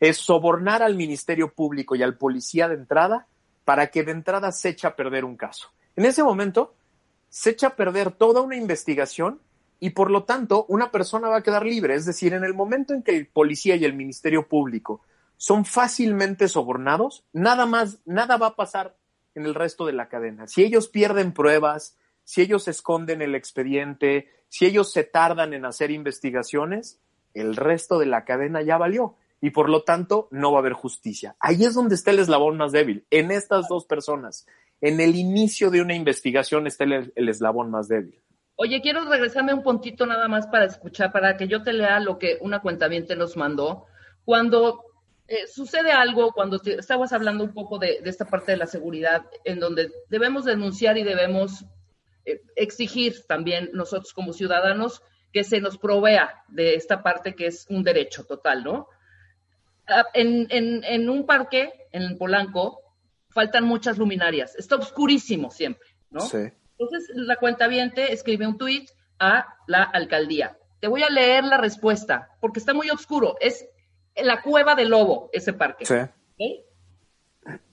es 0.02 0.18
sobornar 0.18 0.84
al 0.84 0.96
ministerio 0.96 1.54
público 1.54 1.96
y 1.96 2.04
al 2.04 2.18
policía 2.18 2.68
de 2.68 2.76
entrada 2.76 3.26
para 3.64 3.88
que 3.88 4.04
de 4.04 4.12
entrada 4.12 4.52
se 4.52 4.70
eche 4.70 4.86
a 4.86 4.98
perder 4.98 5.24
un 5.24 5.38
caso. 5.38 5.70
En 5.96 6.04
ese 6.06 6.24
momento, 6.24 6.76
se 7.30 7.52
echa 7.52 7.68
a 7.68 7.76
perder 7.76 8.12
toda 8.12 8.42
una 8.42 8.56
investigación 8.56 9.40
y 9.80 9.92
por 9.92 10.12
lo 10.12 10.24
tanto 10.24 10.66
una 10.70 10.92
persona 10.92 11.30
va 11.30 11.38
a 11.38 11.44
quedar 11.44 11.66
libre. 11.66 11.96
Es 11.96 12.06
decir, 12.06 12.34
en 12.34 12.44
el 12.44 12.54
momento 12.54 12.94
en 12.94 13.04
que 13.04 13.16
el 13.16 13.28
policía 13.28 13.76
y 13.76 13.86
el 13.86 13.94
Ministerio 13.94 14.48
Público 14.48 15.02
son 15.38 15.66
fácilmente 15.66 16.48
sobornados, 16.48 17.24
nada 17.32 17.66
más, 17.66 18.00
nada 18.06 18.38
va 18.38 18.48
a 18.48 18.56
pasar 18.56 18.96
en 19.36 19.46
el 19.46 19.54
resto 19.54 19.86
de 19.86 19.94
la 19.94 20.10
cadena. 20.10 20.48
Si 20.48 20.64
ellos 20.64 20.88
pierden 20.88 21.32
pruebas, 21.32 21.96
si 22.24 22.42
ellos 22.42 22.68
esconden 22.68 23.22
el 23.22 23.36
expediente, 23.36 24.30
si 24.50 24.66
ellos 24.66 24.92
se 24.92 25.04
tardan 25.04 25.54
en 25.54 25.66
hacer 25.66 25.92
investigaciones, 25.92 27.00
el 27.34 27.56
resto 27.56 28.00
de 28.00 28.08
la 28.08 28.26
cadena 28.26 28.64
ya 28.64 28.78
valió 28.78 29.16
y 29.40 29.52
por 29.52 29.70
lo 29.70 29.84
tanto 29.84 30.28
no 30.32 30.52
va 30.52 30.58
a 30.58 30.62
haber 30.62 30.74
justicia. 30.74 31.36
Ahí 31.40 31.64
es 31.64 31.76
donde 31.76 31.94
está 31.94 32.10
el 32.10 32.20
eslabón 32.20 32.58
más 32.58 32.72
débil, 32.72 33.06
en 33.12 33.30
estas 33.30 33.68
dos 33.68 33.86
personas 33.86 34.48
en 34.82 35.00
el 35.00 35.16
inicio 35.16 35.70
de 35.70 35.82
una 35.82 35.96
investigación 35.96 36.68
está 36.68 36.84
el, 36.84 37.12
eslabón 37.16 37.72
más 37.72 37.88
débil. 37.88 38.20
Oye, 38.56 38.82
quiero 38.82 39.08
regresarme 39.10 39.54
un 39.54 39.64
puntito 39.64 40.06
nada 40.06 40.28
más 40.28 40.48
para 40.48 40.66
escuchar, 40.66 41.12
para 41.12 41.38
que 41.38 41.48
yo 41.48 41.64
te 41.64 41.74
lea 41.74 42.00
lo 42.00 42.18
que 42.18 42.38
una 42.42 42.60
cuentaviente 42.62 43.16
nos 43.16 43.38
mandó. 43.38 43.86
Cuando 44.26 44.84
eh, 45.28 45.48
sucede 45.48 45.92
algo, 45.92 46.32
cuando 46.32 46.60
estabas 46.64 47.14
hablando 47.14 47.44
un 47.44 47.54
poco 47.54 47.78
de, 47.78 48.02
esta 48.06 48.26
parte 48.26 48.54
de 48.54 48.58
la 48.58 48.68
seguridad, 48.68 49.26
en 49.44 49.60
donde 49.60 49.92
debemos 50.10 50.46
denunciar 50.46 50.98
y 50.98 51.04
debemos 51.04 51.66
eh, 52.26 52.42
exigir 52.56 53.26
también 53.28 53.70
nosotros 53.74 54.14
como 54.14 54.34
ciudadanos 54.34 55.02
que 55.32 55.44
se 55.44 55.62
nos 55.62 55.78
provea 55.78 56.44
de 56.48 56.76
esta 56.76 57.04
parte 57.04 57.36
que 57.36 57.48
es 57.48 57.68
un 57.70 57.84
derecho 57.84 58.26
total, 58.26 58.64
¿no? 58.64 58.88
Ah, 59.88 60.06
en, 60.14 60.48
en 60.50 61.10
un 61.10 61.26
parque, 61.26 61.72
en 61.92 62.18
Polanco, 62.18 62.87
faltan 63.38 63.66
muchas 63.66 64.00
luminarias. 64.00 64.56
Está 64.56 64.78
oscurísimo 64.78 65.52
siempre, 65.52 65.88
¿no? 66.10 66.22
Sí. 66.22 66.50
Entonces, 66.80 67.12
la 67.14 67.36
cuenta 67.36 67.68
viente 67.68 68.12
escribe 68.12 68.48
un 68.48 68.58
tuit 68.58 68.90
a 69.20 69.46
la 69.68 69.84
alcaldía. 69.84 70.58
Te 70.80 70.88
voy 70.88 71.04
a 71.04 71.10
leer 71.12 71.44
la 71.44 71.58
respuesta, 71.58 72.32
porque 72.42 72.58
está 72.58 72.74
muy 72.74 72.90
oscuro. 72.90 73.36
Es 73.40 73.68
la 74.16 74.42
cueva 74.42 74.74
del 74.74 74.90
lobo, 74.90 75.30
ese 75.34 75.54
parque. 75.54 75.86
Sí. 75.86 76.64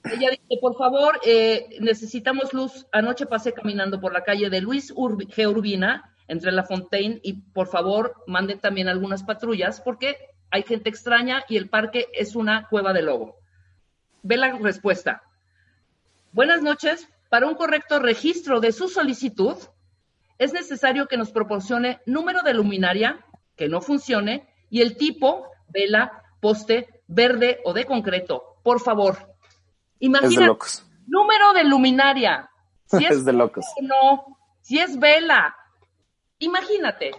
Ella 0.04 0.28
dice, 0.30 0.60
por 0.60 0.76
favor, 0.76 1.18
eh, 1.24 1.78
necesitamos 1.80 2.52
luz. 2.52 2.86
Anoche 2.92 3.24
pasé 3.24 3.54
caminando 3.54 4.02
por 4.02 4.12
la 4.12 4.22
calle 4.22 4.50
de 4.50 4.60
Luis 4.60 4.94
G. 4.94 5.48
Urbina, 5.48 6.14
entre 6.28 6.52
La 6.52 6.64
Fontaine, 6.64 7.20
y 7.22 7.40
por 7.40 7.68
favor, 7.68 8.22
manden 8.26 8.60
también 8.60 8.88
algunas 8.88 9.22
patrullas, 9.22 9.80
porque 9.80 10.18
hay 10.50 10.62
gente 10.62 10.90
extraña 10.90 11.42
y 11.48 11.56
el 11.56 11.70
parque 11.70 12.08
es 12.12 12.36
una 12.36 12.68
cueva 12.68 12.92
de 12.92 13.00
lobo. 13.00 13.38
Ve 14.22 14.36
la 14.36 14.58
respuesta. 14.58 15.22
Buenas 16.34 16.62
noches. 16.62 17.08
Para 17.28 17.46
un 17.46 17.54
correcto 17.54 18.00
registro 18.00 18.58
de 18.58 18.72
su 18.72 18.88
solicitud, 18.88 19.56
es 20.36 20.52
necesario 20.52 21.06
que 21.06 21.16
nos 21.16 21.30
proporcione 21.30 22.00
número 22.06 22.42
de 22.42 22.54
luminaria 22.54 23.24
que 23.54 23.68
no 23.68 23.80
funcione 23.80 24.52
y 24.68 24.80
el 24.80 24.96
tipo, 24.96 25.46
vela, 25.68 26.24
poste, 26.40 27.02
verde 27.06 27.60
o 27.64 27.72
de 27.72 27.84
concreto. 27.84 28.56
Por 28.64 28.80
favor. 28.80 29.36
Imagina. 30.00 30.58
Número 31.06 31.52
de 31.52 31.62
luminaria. 31.62 32.50
Si 32.86 33.04
es, 33.08 33.24
de 33.24 33.32
locos. 33.32 33.64
No, 33.80 34.36
si 34.60 34.80
es 34.80 34.98
vela. 34.98 35.54
Imagínate. 36.40 37.12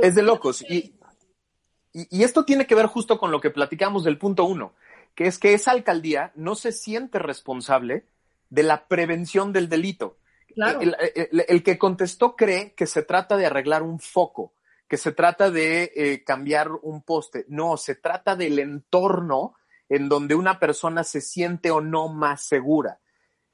Es 0.00 0.14
de 0.14 0.22
locos. 0.22 0.62
y, 0.62 0.98
y 1.92 2.24
esto 2.24 2.46
tiene 2.46 2.66
que 2.66 2.74
ver 2.74 2.86
justo 2.86 3.18
con 3.18 3.30
lo 3.30 3.38
que 3.38 3.50
platicamos 3.50 4.02
del 4.02 4.16
punto 4.16 4.44
uno, 4.46 4.72
que 5.14 5.26
es 5.26 5.38
que 5.38 5.52
esa 5.52 5.72
alcaldía 5.72 6.32
no 6.36 6.54
se 6.54 6.72
siente 6.72 7.18
responsable 7.18 8.06
de 8.50 8.62
la 8.62 8.86
prevención 8.88 9.52
del 9.52 9.68
delito. 9.68 10.18
El, 10.56 11.62
que 11.62 11.78
contestó 11.78 12.34
cree 12.34 12.74
que 12.74 12.86
se 12.86 13.02
trata 13.02 13.36
de 13.36 13.46
arreglar 13.46 13.82
un 13.82 13.98
foco, 13.98 14.54
que 14.88 14.96
se 14.96 15.12
trata 15.12 15.50
de 15.50 15.92
eh, 15.94 16.24
cambiar 16.24 16.70
un 16.82 17.02
poste. 17.02 17.44
No, 17.48 17.76
se 17.76 17.94
trata 17.94 18.36
del 18.36 18.58
entorno 18.58 19.54
en 19.88 20.08
donde 20.08 20.34
una 20.34 20.58
persona 20.58 21.04
se 21.04 21.20
siente 21.20 21.70
o 21.70 21.80
no 21.80 22.08
más 22.08 22.42
segura. 22.42 23.00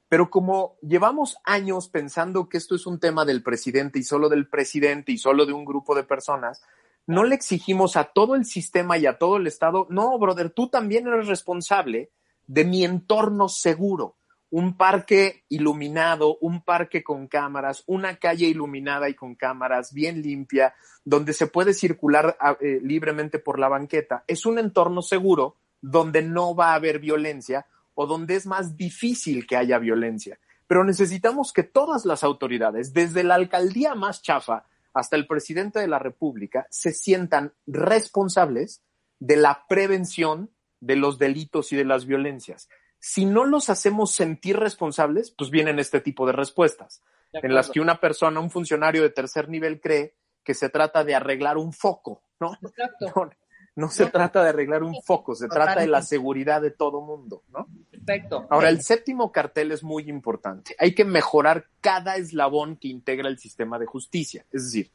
Pero 0.07 0.29
como 0.29 0.77
llevamos 0.81 1.37
años 1.43 1.89
pensando 1.89 2.47
que 2.47 2.57
esto 2.57 2.75
es 2.75 2.85
un 2.85 2.99
tema 2.99 3.25
del 3.25 3.43
presidente 3.43 3.99
y 3.99 4.03
solo 4.03 4.29
del 4.29 4.47
presidente 4.47 5.11
y 5.11 5.17
solo 5.17 5.45
de 5.45 5.53
un 5.53 5.65
grupo 5.65 5.95
de 5.95 6.03
personas, 6.03 6.61
no 7.05 7.23
le 7.25 7.35
exigimos 7.35 7.97
a 7.97 8.05
todo 8.05 8.35
el 8.35 8.45
sistema 8.45 8.97
y 8.97 9.07
a 9.07 9.17
todo 9.17 9.37
el 9.37 9.47
Estado, 9.47 9.87
no, 9.89 10.17
brother, 10.17 10.51
tú 10.51 10.69
también 10.69 11.07
eres 11.07 11.27
responsable 11.27 12.11
de 12.47 12.63
mi 12.63 12.85
entorno 12.85 13.49
seguro 13.49 14.15
un 14.53 14.77
parque 14.77 15.45
iluminado, 15.49 16.37
un 16.39 16.63
parque 16.63 17.03
con 17.03 17.27
cámaras, 17.27 17.83
una 17.87 18.17
calle 18.17 18.45
iluminada 18.45 19.09
y 19.09 19.15
con 19.15 19.33
cámaras 19.33 19.91
bien 19.91 20.21
limpia, 20.21 20.75
donde 21.03 21.33
se 21.33 21.47
puede 21.47 21.73
circular 21.73 22.37
ah, 22.39 22.55
eh, 22.61 22.79
libremente 22.83 23.39
por 23.39 23.57
la 23.57 23.67
banqueta. 23.67 24.23
Es 24.27 24.45
un 24.45 24.59
entorno 24.59 25.01
seguro 25.01 25.55
donde 25.81 26.21
no 26.21 26.53
va 26.53 26.73
a 26.73 26.75
haber 26.75 26.99
violencia 26.99 27.65
o 27.95 28.05
donde 28.05 28.35
es 28.35 28.45
más 28.45 28.77
difícil 28.77 29.47
que 29.47 29.57
haya 29.57 29.79
violencia. 29.79 30.37
Pero 30.67 30.83
necesitamos 30.83 31.51
que 31.51 31.63
todas 31.63 32.05
las 32.05 32.23
autoridades, 32.23 32.93
desde 32.93 33.23
la 33.23 33.33
alcaldía 33.33 33.95
más 33.95 34.21
chafa 34.21 34.67
hasta 34.93 35.15
el 35.15 35.25
presidente 35.25 35.79
de 35.79 35.87
la 35.87 35.97
República, 35.97 36.67
se 36.69 36.93
sientan 36.93 37.53
responsables 37.65 38.83
de 39.17 39.35
la 39.35 39.65
prevención 39.67 40.51
de 40.79 40.95
los 40.95 41.17
delitos 41.17 41.73
y 41.73 41.75
de 41.75 41.85
las 41.85 42.05
violencias 42.05 42.69
si 43.05 43.25
no 43.25 43.43
los 43.43 43.69
hacemos 43.69 44.11
sentir 44.11 44.57
responsables, 44.57 45.29
pues 45.29 45.49
vienen 45.49 45.77
este 45.77 45.99
tipo 45.99 46.25
de 46.25 46.31
respuestas, 46.31 47.03
en 47.33 47.53
las 47.53 47.69
que 47.69 47.81
una 47.81 47.99
persona, 47.99 48.39
un 48.39 48.49
funcionario 48.49 49.01
de 49.01 49.09
tercer 49.09 49.49
nivel 49.49 49.81
cree 49.81 50.15
que 50.41 50.53
se 50.53 50.69
trata 50.69 51.03
de 51.03 51.13
arreglar 51.13 51.57
un 51.57 51.73
foco, 51.73 52.23
¿no? 52.39 52.57
Exacto. 52.61 53.29
No, 53.75 53.89
se 53.89 54.05
trata 54.05 54.41
de 54.41 54.49
arreglar 54.49 54.83
un 54.83 55.01
foco, 55.03 55.35
se 55.35 55.49
trata 55.49 55.81
de 55.81 55.87
la 55.87 56.01
seguridad 56.01 56.61
de 56.61 56.71
todo 56.71 57.01
mundo, 57.01 57.43
¿no? 57.49 57.67
Perfecto. 57.91 58.47
Ahora, 58.49 58.69
el 58.69 58.81
séptimo 58.81 59.33
cartel 59.33 59.73
es 59.73 59.83
muy 59.83 60.09
importante. 60.09 60.73
Hay 60.79 60.95
que 60.95 61.03
mejorar 61.03 61.65
cada 61.81 62.15
eslabón 62.15 62.77
que 62.77 62.87
integra 62.87 63.27
el 63.27 63.37
sistema 63.37 63.79
de 63.79 63.85
justicia. 63.85 64.45
Es 64.53 64.63
decir, 64.63 64.91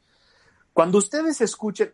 cuando 0.79 0.99
ustedes 0.99 1.41
escuchen, 1.41 1.91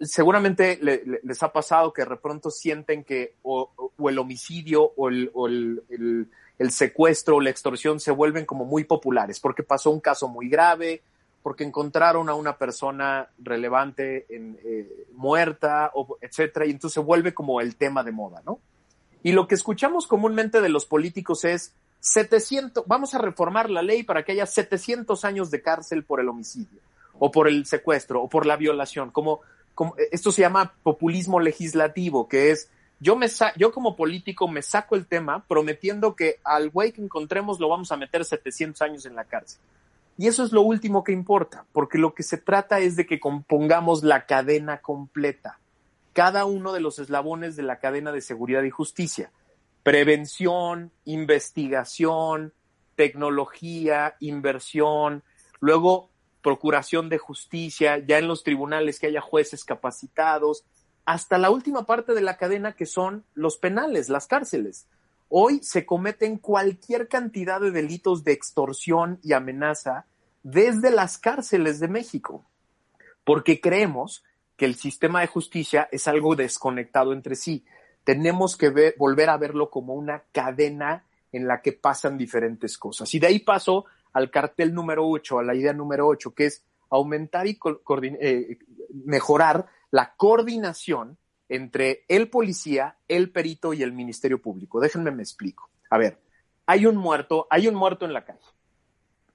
seguramente 0.00 0.80
les 0.80 1.42
ha 1.42 1.52
pasado 1.52 1.92
que 1.92 2.02
de 2.02 2.16
pronto 2.16 2.50
sienten 2.50 3.04
que 3.04 3.34
o, 3.42 3.92
el 4.08 4.18
homicidio 4.18 4.90
o, 4.96 5.10
el, 5.10 6.30
secuestro 6.70 7.36
o 7.36 7.40
la 7.42 7.50
extorsión 7.50 8.00
se 8.00 8.10
vuelven 8.10 8.46
como 8.46 8.64
muy 8.64 8.84
populares 8.84 9.38
porque 9.38 9.62
pasó 9.62 9.90
un 9.90 10.00
caso 10.00 10.28
muy 10.28 10.48
grave, 10.48 11.02
porque 11.42 11.64
encontraron 11.64 12.30
a 12.30 12.34
una 12.34 12.56
persona 12.56 13.28
relevante 13.36 14.24
en, 14.34 14.58
eh, 14.64 15.04
muerta, 15.12 15.90
o, 15.92 16.16
etcétera, 16.22 16.64
y 16.64 16.70
entonces 16.70 16.94
se 16.94 17.00
vuelve 17.00 17.34
como 17.34 17.60
el 17.60 17.76
tema 17.76 18.02
de 18.02 18.12
moda, 18.12 18.40
¿no? 18.46 18.60
Y 19.22 19.32
lo 19.32 19.46
que 19.46 19.56
escuchamos 19.56 20.06
comúnmente 20.06 20.62
de 20.62 20.70
los 20.70 20.86
políticos 20.86 21.44
es 21.44 21.74
700, 22.00 22.84
vamos 22.86 23.14
a 23.14 23.18
reformar 23.18 23.68
la 23.68 23.82
ley 23.82 24.04
para 24.04 24.24
que 24.24 24.32
haya 24.32 24.46
700 24.46 25.22
años 25.26 25.50
de 25.50 25.60
cárcel 25.60 26.02
por 26.02 26.18
el 26.18 26.30
homicidio 26.30 26.80
o 27.18 27.30
por 27.30 27.48
el 27.48 27.66
secuestro 27.66 28.22
o 28.22 28.28
por 28.28 28.46
la 28.46 28.56
violación. 28.56 29.10
Como, 29.10 29.40
como 29.74 29.94
esto 30.10 30.32
se 30.32 30.42
llama 30.42 30.74
populismo 30.82 31.40
legislativo, 31.40 32.28
que 32.28 32.50
es 32.50 32.70
yo, 33.00 33.16
me 33.16 33.26
yo 33.56 33.72
como 33.72 33.96
político 33.96 34.46
me 34.46 34.62
saco 34.62 34.94
el 34.94 35.06
tema 35.06 35.44
prometiendo 35.48 36.14
que 36.14 36.38
al 36.44 36.70
güey 36.70 36.92
que 36.92 37.02
encontremos 37.02 37.58
lo 37.58 37.68
vamos 37.68 37.90
a 37.90 37.96
meter 37.96 38.24
700 38.24 38.80
años 38.82 39.06
en 39.06 39.16
la 39.16 39.24
cárcel. 39.24 39.60
Y 40.18 40.28
eso 40.28 40.44
es 40.44 40.52
lo 40.52 40.62
último 40.62 41.02
que 41.02 41.10
importa, 41.10 41.64
porque 41.72 41.98
lo 41.98 42.14
que 42.14 42.22
se 42.22 42.38
trata 42.38 42.78
es 42.78 42.94
de 42.94 43.06
que 43.06 43.18
compongamos 43.18 44.04
la 44.04 44.26
cadena 44.26 44.80
completa, 44.80 45.58
cada 46.12 46.44
uno 46.44 46.72
de 46.72 46.78
los 46.78 47.00
eslabones 47.00 47.56
de 47.56 47.64
la 47.64 47.80
cadena 47.80 48.12
de 48.12 48.20
seguridad 48.20 48.62
y 48.62 48.70
justicia. 48.70 49.32
Prevención, 49.82 50.92
investigación, 51.04 52.52
tecnología, 52.94 54.14
inversión, 54.20 55.24
luego 55.58 56.11
procuración 56.42 57.08
de 57.08 57.18
justicia, 57.18 57.98
ya 57.98 58.18
en 58.18 58.28
los 58.28 58.42
tribunales 58.42 58.98
que 58.98 59.06
haya 59.06 59.20
jueces 59.20 59.64
capacitados, 59.64 60.64
hasta 61.04 61.38
la 61.38 61.50
última 61.50 61.86
parte 61.86 62.14
de 62.14 62.20
la 62.20 62.36
cadena 62.36 62.74
que 62.74 62.86
son 62.86 63.24
los 63.34 63.56
penales, 63.56 64.08
las 64.08 64.26
cárceles. 64.26 64.86
Hoy 65.28 65.60
se 65.62 65.86
cometen 65.86 66.36
cualquier 66.36 67.08
cantidad 67.08 67.60
de 67.60 67.70
delitos 67.70 68.22
de 68.24 68.32
extorsión 68.32 69.18
y 69.22 69.32
amenaza 69.32 70.06
desde 70.42 70.90
las 70.90 71.18
cárceles 71.18 71.80
de 71.80 71.88
México, 71.88 72.44
porque 73.24 73.60
creemos 73.60 74.24
que 74.56 74.66
el 74.66 74.74
sistema 74.74 75.20
de 75.20 75.28
justicia 75.28 75.88
es 75.90 76.06
algo 76.06 76.36
desconectado 76.36 77.12
entre 77.12 77.36
sí. 77.36 77.64
Tenemos 78.04 78.56
que 78.56 78.94
volver 78.98 79.30
a 79.30 79.38
verlo 79.38 79.70
como 79.70 79.94
una 79.94 80.24
cadena 80.32 81.04
en 81.32 81.48
la 81.48 81.62
que 81.62 81.72
pasan 81.72 82.18
diferentes 82.18 82.76
cosas. 82.76 83.12
Y 83.14 83.18
de 83.18 83.28
ahí 83.28 83.38
paso 83.38 83.86
al 84.12 84.30
cartel 84.30 84.74
número 84.74 85.06
8, 85.08 85.38
a 85.38 85.42
la 85.42 85.54
idea 85.54 85.72
número 85.72 86.06
8, 86.06 86.34
que 86.34 86.46
es 86.46 86.64
aumentar 86.90 87.46
y 87.46 87.58
eh, 88.20 88.58
mejorar 89.04 89.66
la 89.90 90.14
coordinación 90.14 91.18
entre 91.48 92.04
el 92.08 92.30
policía, 92.30 92.98
el 93.08 93.30
perito 93.30 93.72
y 93.72 93.82
el 93.82 93.92
Ministerio 93.92 94.40
Público. 94.40 94.80
Déjenme 94.80 95.10
me 95.10 95.22
explico. 95.22 95.70
A 95.90 95.98
ver, 95.98 96.18
hay 96.66 96.86
un 96.86 96.96
muerto, 96.96 97.46
hay 97.50 97.68
un 97.68 97.74
muerto 97.74 98.04
en 98.04 98.12
la 98.12 98.24
calle. 98.24 98.40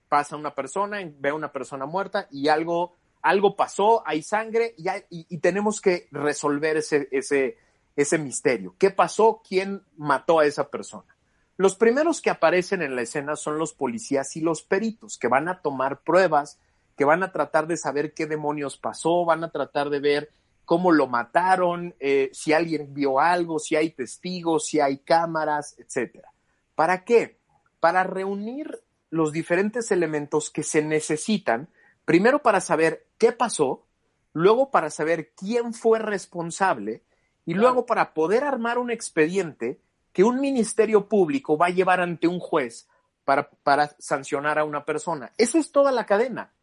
Pasa 0.07 0.35
una 0.35 0.55
persona, 0.55 0.99
ve 1.19 1.29
a 1.29 1.33
una 1.33 1.51
persona 1.51 1.85
muerta 1.85 2.27
y 2.31 2.47
algo, 2.47 2.95
algo 3.21 3.55
pasó, 3.55 4.01
hay 4.05 4.21
sangre 4.21 4.73
y, 4.77 4.87
y, 5.09 5.37
tenemos 5.39 5.81
que 5.81 6.07
resolver 6.11 6.77
ese, 6.77 7.09
ese, 7.11 7.57
ese 7.95 8.17
misterio. 8.17 8.75
¿Qué 8.77 8.89
pasó? 8.89 9.41
¿Quién 9.47 9.83
mató 9.97 10.39
a 10.39 10.45
esa 10.45 10.69
persona? 10.69 11.16
Los 11.57 11.75
primeros 11.75 12.21
que 12.21 12.29
aparecen 12.29 12.83
en 12.83 12.95
la 12.95 13.01
escena 13.01 13.35
son 13.35 13.57
los 13.57 13.73
policías 13.73 14.35
y 14.35 14.41
los 14.41 14.61
peritos, 14.61 15.17
que 15.17 15.27
van 15.27 15.49
a 15.49 15.61
tomar 15.61 16.01
pruebas, 16.01 16.59
que 16.95 17.03
van 17.03 17.23
a 17.23 17.31
tratar 17.31 17.65
de 17.65 17.77
saber 17.77 18.13
qué 18.13 18.27
demonios 18.27 18.77
pasó, 18.77 19.25
van 19.25 19.43
a 19.43 19.49
tratar 19.49 19.89
de 19.89 19.99
ver 19.99 20.31
cómo 20.65 20.91
lo 20.91 21.07
mataron, 21.07 21.95
eh, 21.99 22.29
si 22.33 22.53
alguien 22.53 22.93
vio 22.93 23.19
algo, 23.19 23.57
si 23.57 23.75
hay 23.75 23.89
testigos, 23.89 24.67
si 24.67 24.79
hay 24.79 24.99
cámaras, 24.99 25.75
etcétera. 25.79 26.29
¿Para 26.75 27.05
qué? 27.05 27.39
Para 27.79 28.03
reunir 28.03 28.83
los 29.09 29.31
diferentes 29.31 29.91
elementos 29.91 30.51
que 30.51 30.63
se 30.63 30.83
necesitan, 30.83 31.69
primero 32.05 32.43
para 32.43 32.61
saber 32.61 33.07
qué 33.17 33.31
pasó, 33.31 33.85
luego 34.33 34.69
para 34.69 34.91
saber 34.91 35.31
quién 35.35 35.73
fue 35.73 35.99
responsable 35.99 37.03
y 37.45 37.53
luego 37.53 37.85
para 37.85 38.13
poder 38.13 38.43
armar 38.43 38.77
un 38.77 38.91
expediente 38.91 39.79
que 40.17 40.23
un 40.23 40.41
ministerio 40.41 41.07
público 41.07 41.59
va 41.59 41.67
a 41.67 41.69
llevar 41.69 42.01
ante 42.01 42.27
un 42.27 42.39
juez 42.39 42.87
para, 43.23 43.51
para 43.51 43.95
sancionar 43.99 44.57
a 44.57 44.63
una 44.63 44.83
persona. 44.83 45.31
Esa 45.37 45.59
es 45.59 45.71
toda 45.71 45.91
la 45.91 46.07
cadena. 46.07 46.55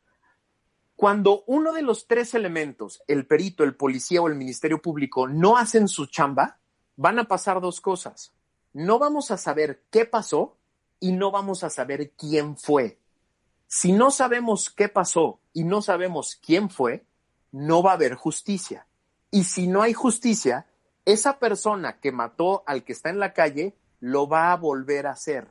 Cuando 0.96 1.44
uno 1.46 1.72
de 1.72 1.82
los 1.82 2.08
tres 2.08 2.34
elementos, 2.34 3.00
el 3.06 3.28
perito, 3.28 3.62
el 3.62 3.76
policía 3.76 4.20
o 4.20 4.26
el 4.26 4.34
ministerio 4.34 4.82
público, 4.82 5.28
no 5.28 5.56
hacen 5.56 5.86
su 5.86 6.06
chamba, 6.06 6.58
van 6.96 7.20
a 7.20 7.28
pasar 7.28 7.60
dos 7.60 7.80
cosas. 7.80 8.32
No 8.72 8.98
vamos 8.98 9.30
a 9.30 9.36
saber 9.36 9.84
qué 9.88 10.04
pasó 10.04 10.56
y 10.98 11.12
no 11.12 11.30
vamos 11.30 11.62
a 11.62 11.70
saber 11.70 12.10
quién 12.18 12.56
fue. 12.56 12.98
Si 13.68 13.92
no 13.92 14.10
sabemos 14.10 14.68
qué 14.68 14.88
pasó 14.88 15.38
y 15.52 15.62
no 15.62 15.80
sabemos 15.80 16.40
quién 16.44 16.70
fue, 16.70 17.06
no 17.52 17.84
va 17.84 17.92
a 17.92 17.94
haber 17.94 18.16
justicia. 18.16 18.88
Y 19.30 19.44
si 19.44 19.68
no 19.68 19.80
hay 19.80 19.92
justicia, 19.92 20.66
esa 21.04 21.38
persona 21.38 22.00
que 22.00 22.12
mató 22.12 22.62
al 22.66 22.84
que 22.84 22.92
está 22.92 23.10
en 23.10 23.18
la 23.18 23.32
calle 23.32 23.74
lo 24.00 24.28
va 24.28 24.52
a 24.52 24.56
volver 24.56 25.06
a 25.06 25.12
hacer 25.12 25.48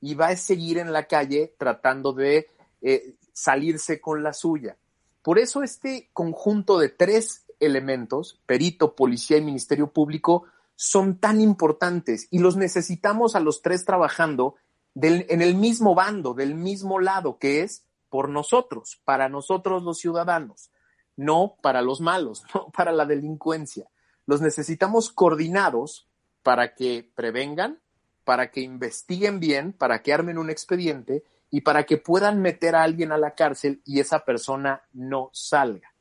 y 0.00 0.14
va 0.14 0.28
a 0.28 0.36
seguir 0.36 0.78
en 0.78 0.92
la 0.92 1.04
calle 1.04 1.54
tratando 1.58 2.12
de 2.12 2.48
eh, 2.80 3.14
salirse 3.32 4.00
con 4.00 4.22
la 4.22 4.32
suya. 4.32 4.76
Por 5.22 5.38
eso 5.38 5.62
este 5.62 6.10
conjunto 6.12 6.78
de 6.78 6.88
tres 6.88 7.46
elementos, 7.60 8.40
perito, 8.44 8.96
policía 8.96 9.36
y 9.36 9.42
ministerio 9.42 9.92
público, 9.92 10.44
son 10.74 11.18
tan 11.18 11.40
importantes 11.40 12.26
y 12.30 12.38
los 12.38 12.56
necesitamos 12.56 13.36
a 13.36 13.40
los 13.40 13.62
tres 13.62 13.84
trabajando 13.84 14.56
en 14.94 15.40
el 15.40 15.54
mismo 15.54 15.94
bando, 15.94 16.34
del 16.34 16.54
mismo 16.54 16.98
lado, 16.98 17.38
que 17.38 17.62
es 17.62 17.84
por 18.08 18.28
nosotros, 18.28 19.00
para 19.04 19.28
nosotros 19.28 19.84
los 19.84 19.98
ciudadanos, 19.98 20.70
no 21.16 21.56
para 21.62 21.80
los 21.82 22.00
malos, 22.00 22.44
no 22.54 22.70
para 22.70 22.92
la 22.92 23.06
delincuencia. 23.06 23.88
Los 24.26 24.40
necesitamos 24.40 25.10
coordinados 25.10 26.08
para 26.42 26.74
que 26.74 27.10
prevengan, 27.14 27.80
para 28.24 28.50
que 28.50 28.60
investiguen 28.60 29.40
bien, 29.40 29.72
para 29.72 30.02
que 30.02 30.12
armen 30.12 30.38
un 30.38 30.50
expediente 30.50 31.24
y 31.50 31.62
para 31.62 31.84
que 31.84 31.98
puedan 31.98 32.40
meter 32.40 32.74
a 32.74 32.82
alguien 32.82 33.12
a 33.12 33.18
la 33.18 33.34
cárcel 33.34 33.82
y 33.84 34.00
esa 34.00 34.24
persona 34.24 34.82
no 34.92 35.30
salga. 35.32 35.94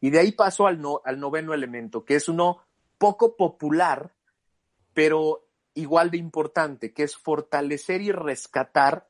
Y 0.00 0.10
de 0.10 0.18
ahí 0.18 0.32
paso 0.32 0.66
al, 0.66 0.80
al 1.04 1.20
noveno 1.20 1.54
elemento, 1.54 2.04
que 2.04 2.16
es 2.16 2.28
uno 2.28 2.60
poco 2.98 3.36
popular, 3.36 4.12
pero 4.92 5.46
igual 5.74 6.10
de 6.10 6.18
importante, 6.18 6.92
que 6.92 7.02
es 7.02 7.16
fortalecer 7.16 8.00
y 8.00 8.12
rescatar 8.12 9.08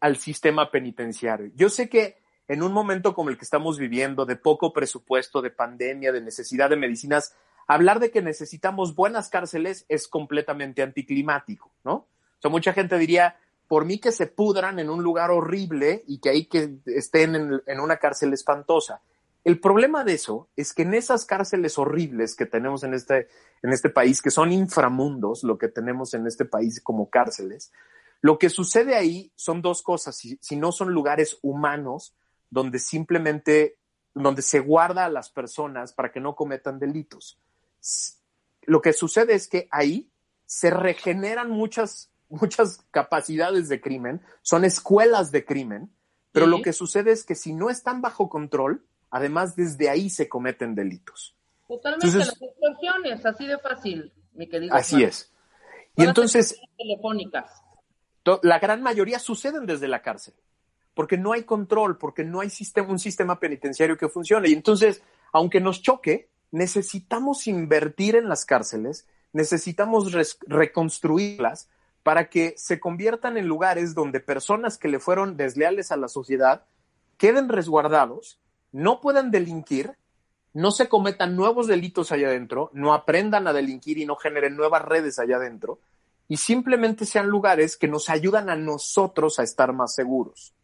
al 0.00 0.16
sistema 0.16 0.70
penitenciario. 0.70 1.50
Yo 1.54 1.68
sé 1.68 1.88
que 1.88 2.18
en 2.48 2.62
un 2.62 2.72
momento 2.72 3.14
como 3.14 3.30
el 3.30 3.38
que 3.38 3.44
estamos 3.44 3.78
viviendo, 3.78 4.26
de 4.26 4.36
poco 4.36 4.72
presupuesto, 4.72 5.40
de 5.40 5.50
pandemia, 5.50 6.12
de 6.12 6.20
necesidad 6.20 6.68
de 6.68 6.76
medicinas, 6.76 7.34
hablar 7.66 8.00
de 8.00 8.10
que 8.10 8.22
necesitamos 8.22 8.94
buenas 8.94 9.28
cárceles 9.28 9.86
es 9.88 10.08
completamente 10.08 10.82
anticlimático, 10.82 11.72
¿no? 11.84 11.94
O 11.94 12.08
sea, 12.40 12.50
mucha 12.50 12.72
gente 12.72 12.98
diría, 12.98 13.36
por 13.68 13.84
mí 13.84 13.98
que 13.98 14.12
se 14.12 14.26
pudran 14.26 14.78
en 14.78 14.90
un 14.90 15.02
lugar 15.02 15.30
horrible 15.30 16.04
y 16.06 16.18
que 16.18 16.30
ahí 16.30 16.46
que 16.46 16.76
estén 16.86 17.62
en, 17.66 17.80
una 17.80 17.96
cárcel 17.96 18.32
espantosa. 18.32 19.00
El 19.42 19.60
problema 19.60 20.04
de 20.04 20.14
eso 20.14 20.48
es 20.56 20.72
que 20.72 20.82
en 20.82 20.94
esas 20.94 21.26
cárceles 21.26 21.78
horribles 21.78 22.34
que 22.34 22.46
tenemos 22.46 22.82
en 22.82 22.94
este, 22.94 23.28
en 23.62 23.72
este 23.72 23.90
país, 23.90 24.22
que 24.22 24.30
son 24.30 24.52
inframundos, 24.52 25.44
lo 25.44 25.58
que 25.58 25.68
tenemos 25.68 26.14
en 26.14 26.26
este 26.26 26.44
país 26.44 26.80
como 26.80 27.10
cárceles, 27.10 27.72
lo 28.20 28.38
que 28.38 28.48
sucede 28.48 28.94
ahí 28.94 29.32
son 29.34 29.60
dos 29.60 29.82
cosas, 29.82 30.16
si, 30.16 30.38
si 30.40 30.56
no 30.56 30.72
son 30.72 30.92
lugares 30.92 31.38
humanos 31.42 32.14
donde 32.48 32.78
simplemente, 32.78 33.78
donde 34.14 34.40
se 34.40 34.60
guarda 34.60 35.04
a 35.04 35.10
las 35.10 35.30
personas 35.30 35.92
para 35.92 36.12
que 36.12 36.20
no 36.20 36.34
cometan 36.34 36.78
delitos. 36.78 37.38
Lo 38.62 38.80
que 38.80 38.92
sucede 38.92 39.34
es 39.34 39.48
que 39.48 39.68
ahí 39.70 40.10
se 40.46 40.70
regeneran 40.70 41.50
muchas 41.50 42.10
muchas 42.28 42.84
capacidades 42.90 43.68
de 43.68 43.80
crimen, 43.80 44.20
son 44.42 44.64
escuelas 44.64 45.30
de 45.30 45.44
crimen, 45.44 45.90
pero 46.32 46.46
lo 46.46 46.62
que 46.62 46.72
sucede 46.72 47.12
es 47.12 47.24
que 47.24 47.34
si 47.34 47.52
no 47.52 47.70
están 47.70 48.02
bajo 48.02 48.28
control, 48.28 48.84
además 49.10 49.54
desde 49.54 49.88
ahí 49.88 50.10
se 50.10 50.28
cometen 50.28 50.74
delitos. 50.74 51.36
Totalmente, 51.68 52.18
las 52.18 52.36
extorsiones, 52.42 53.24
así 53.24 53.46
de 53.46 53.58
fácil, 53.58 54.12
mi 54.32 54.48
querido. 54.48 54.74
Así 54.74 55.02
es. 55.04 55.32
Y 55.96 56.04
entonces... 56.04 56.60
Telefónicas. 56.76 57.62
La 58.42 58.58
gran 58.58 58.82
mayoría 58.82 59.18
suceden 59.18 59.64
desde 59.64 59.86
la 59.86 60.02
cárcel, 60.02 60.34
porque 60.94 61.16
no 61.16 61.32
hay 61.32 61.44
control, 61.44 61.98
porque 61.98 62.24
no 62.24 62.40
hay 62.40 62.50
sistema, 62.50 62.88
un 62.88 62.98
sistema 62.98 63.38
penitenciario 63.38 63.96
que 63.96 64.08
funcione. 64.08 64.48
Y 64.48 64.54
entonces, 64.54 65.02
aunque 65.32 65.60
nos 65.60 65.82
choque, 65.82 66.30
necesitamos 66.54 67.48
invertir 67.48 68.14
en 68.14 68.28
las 68.28 68.46
cárceles, 68.46 69.08
necesitamos 69.32 70.12
reconstruirlas 70.46 71.68
para 72.04 72.30
que 72.30 72.54
se 72.56 72.78
conviertan 72.78 73.36
en 73.36 73.48
lugares 73.48 73.92
donde 73.92 74.20
personas 74.20 74.78
que 74.78 74.86
le 74.86 75.00
fueron 75.00 75.36
desleales 75.36 75.90
a 75.90 75.96
la 75.96 76.06
sociedad 76.06 76.64
queden 77.16 77.48
resguardados, 77.48 78.38
no 78.70 79.00
puedan 79.00 79.32
delinquir, 79.32 79.96
no 80.52 80.70
se 80.70 80.88
cometan 80.88 81.34
nuevos 81.34 81.66
delitos 81.66 82.12
allá 82.12 82.28
adentro, 82.28 82.70
no 82.72 82.94
aprendan 82.94 83.48
a 83.48 83.52
delinquir 83.52 83.98
y 83.98 84.06
no 84.06 84.14
generen 84.14 84.54
nuevas 84.54 84.82
redes 84.82 85.18
allá 85.18 85.38
adentro, 85.38 85.80
y 86.28 86.36
simplemente 86.36 87.04
sean 87.04 87.26
lugares 87.26 87.76
que 87.76 87.88
nos 87.88 88.08
ayudan 88.08 88.48
a 88.48 88.54
nosotros 88.54 89.40
a 89.40 89.42
estar 89.42 89.72
más 89.72 89.92
seguros. 89.92 90.54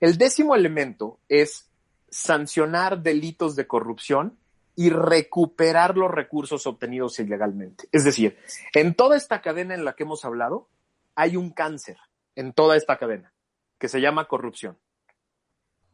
El 0.00 0.18
décimo 0.18 0.56
elemento 0.56 1.20
es 1.28 1.68
sancionar 2.10 3.00
delitos 3.00 3.54
de 3.54 3.68
corrupción 3.68 4.38
y 4.76 4.90
recuperar 4.90 5.96
los 5.96 6.10
recursos 6.10 6.66
obtenidos 6.66 7.18
ilegalmente. 7.20 7.88
Es 7.92 8.04
decir, 8.04 8.38
en 8.72 8.94
toda 8.94 9.16
esta 9.16 9.40
cadena 9.40 9.74
en 9.74 9.84
la 9.84 9.94
que 9.94 10.02
hemos 10.02 10.24
hablado, 10.24 10.68
hay 11.14 11.36
un 11.36 11.50
cáncer 11.50 11.98
en 12.34 12.52
toda 12.52 12.76
esta 12.76 12.98
cadena 12.98 13.32
que 13.78 13.88
se 13.88 14.00
llama 14.00 14.26
corrupción. 14.26 14.78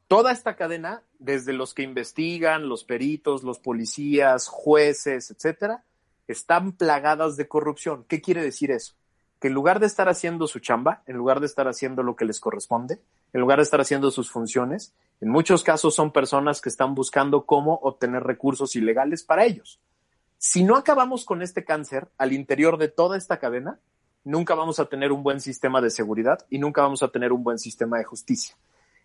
Toda 0.08 0.32
esta 0.32 0.56
cadena, 0.56 1.04
desde 1.18 1.52
los 1.52 1.72
que 1.72 1.82
investigan, 1.82 2.68
los 2.68 2.84
peritos, 2.84 3.44
los 3.44 3.60
policías, 3.60 4.48
jueces, 4.48 5.30
etcétera, 5.30 5.84
están 6.26 6.72
plagadas 6.72 7.36
de 7.36 7.46
corrupción. 7.46 8.04
¿Qué 8.08 8.20
quiere 8.20 8.42
decir 8.42 8.70
eso? 8.70 8.94
Que 9.40 9.48
en 9.48 9.54
lugar 9.54 9.78
de 9.78 9.86
estar 9.86 10.08
haciendo 10.08 10.46
su 10.46 10.58
chamba, 10.58 11.02
en 11.06 11.16
lugar 11.16 11.40
de 11.40 11.46
estar 11.46 11.68
haciendo 11.68 12.02
lo 12.02 12.16
que 12.16 12.24
les 12.24 12.40
corresponde, 12.40 13.00
en 13.32 13.40
lugar 13.40 13.58
de 13.58 13.64
estar 13.64 13.80
haciendo 13.80 14.10
sus 14.10 14.30
funciones. 14.30 14.94
En 15.20 15.30
muchos 15.30 15.62
casos 15.62 15.94
son 15.94 16.12
personas 16.12 16.60
que 16.60 16.68
están 16.68 16.94
buscando 16.94 17.46
cómo 17.46 17.74
obtener 17.82 18.22
recursos 18.22 18.76
ilegales 18.76 19.22
para 19.22 19.44
ellos. 19.44 19.80
Si 20.38 20.64
no 20.64 20.76
acabamos 20.76 21.24
con 21.24 21.42
este 21.42 21.64
cáncer 21.64 22.08
al 22.16 22.32
interior 22.32 22.78
de 22.78 22.88
toda 22.88 23.18
esta 23.18 23.38
cadena, 23.38 23.78
nunca 24.24 24.54
vamos 24.54 24.80
a 24.80 24.86
tener 24.86 25.12
un 25.12 25.22
buen 25.22 25.40
sistema 25.40 25.80
de 25.80 25.90
seguridad 25.90 26.46
y 26.48 26.58
nunca 26.58 26.82
vamos 26.82 27.02
a 27.02 27.08
tener 27.08 27.32
un 27.32 27.44
buen 27.44 27.58
sistema 27.58 27.98
de 27.98 28.04
justicia. 28.04 28.56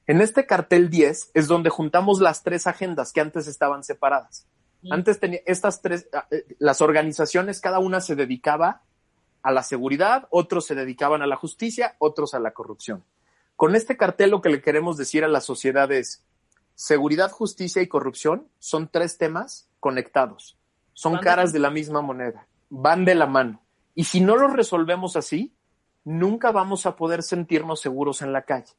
En 0.08 0.22
este 0.22 0.46
cartel 0.46 0.90
10 0.90 1.32
es 1.34 1.48
donde 1.48 1.70
juntamos 1.70 2.22
las 2.22 2.44
tres 2.44 2.68
agendas 2.68 3.12
que 3.12 3.22
antes 3.22 3.48
estaban 3.48 3.84
separadas. 3.84 4.48
Antes 4.90 5.20
tenía 5.20 5.40
estas 5.48 5.82
tres, 5.82 6.08
ah, 6.14 6.28
eh, 6.30 6.46
las 6.60 6.82
organizaciones, 6.82 7.60
cada 7.60 7.80
una 7.80 8.02
se 8.02 8.16
dedicaba 8.16 8.84
a 9.42 9.52
la 9.52 9.64
seguridad, 9.64 10.28
otros 10.30 10.66
se 10.66 10.76
dedicaban 10.76 11.24
a 11.24 11.28
la 11.28 11.36
justicia, 11.36 11.96
otros 11.98 12.36
a 12.36 12.40
la 12.40 12.52
corrupción. 12.52 13.04
Con 13.56 13.76
este 13.76 13.96
cartel 13.96 14.32
lo 14.32 14.42
que 14.42 14.50
le 14.50 14.62
queremos 14.62 14.98
decir 14.98 15.24
a 15.24 15.30
la 15.30 15.42
sociedad 15.42 15.92
es, 15.92 16.24
seguridad, 16.74 17.32
justicia 17.32 17.82
y 17.82 17.88
corrupción 17.88 18.48
son 18.60 18.90
tres 18.90 19.18
temas 19.18 19.70
conectados, 19.80 20.58
son 20.94 21.20
caras 21.20 21.54
de 21.54 21.60
la 21.60 21.70
misma 21.70 22.02
moneda, 22.02 22.48
van 22.70 23.06
de 23.06 23.16
la 23.16 23.28
mano. 23.28 23.62
Y 23.94 24.06
si 24.06 24.20
no 24.20 24.36
los 24.36 24.52
resolvemos 24.52 25.16
así, 25.16 25.54
nunca 26.04 26.52
vamos 26.52 26.86
a 26.86 26.98
poder 26.98 27.24
sentirnos 27.24 27.80
seguros 27.80 28.22
en 28.22 28.34
la 28.34 28.44
calle. 28.44 28.74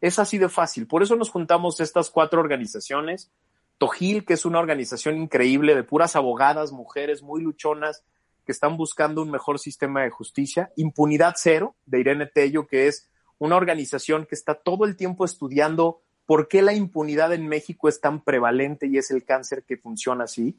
Es 0.00 0.18
así 0.18 0.38
de 0.38 0.48
fácil. 0.48 0.86
Por 0.86 1.02
eso 1.02 1.14
nos 1.14 1.30
juntamos 1.30 1.78
estas 1.80 2.10
cuatro 2.10 2.40
organizaciones. 2.40 3.30
Tojil, 3.78 4.24
que 4.24 4.34
es 4.34 4.44
una 4.44 4.58
organización 4.58 5.16
increíble 5.16 5.74
de 5.74 5.84
puras 5.84 6.16
abogadas, 6.16 6.72
mujeres 6.72 7.22
muy 7.22 7.42
luchonas 7.42 8.02
que 8.44 8.52
están 8.52 8.76
buscando 8.76 9.22
un 9.22 9.30
mejor 9.30 9.58
sistema 9.58 10.02
de 10.02 10.10
justicia. 10.10 10.72
Impunidad 10.76 11.34
Cero, 11.36 11.76
de 11.86 12.00
Irene 12.00 12.26
Tello, 12.26 12.66
que 12.66 12.88
es 12.88 13.08
una 13.42 13.56
organización 13.56 14.24
que 14.26 14.36
está 14.36 14.54
todo 14.54 14.84
el 14.84 14.96
tiempo 14.96 15.24
estudiando 15.24 16.00
por 16.26 16.46
qué 16.46 16.62
la 16.62 16.74
impunidad 16.74 17.32
en 17.32 17.48
México 17.48 17.88
es 17.88 18.00
tan 18.00 18.22
prevalente 18.22 18.86
y 18.86 18.98
es 18.98 19.10
el 19.10 19.24
cáncer 19.24 19.64
que 19.64 19.76
funciona 19.76 20.24
así. 20.24 20.56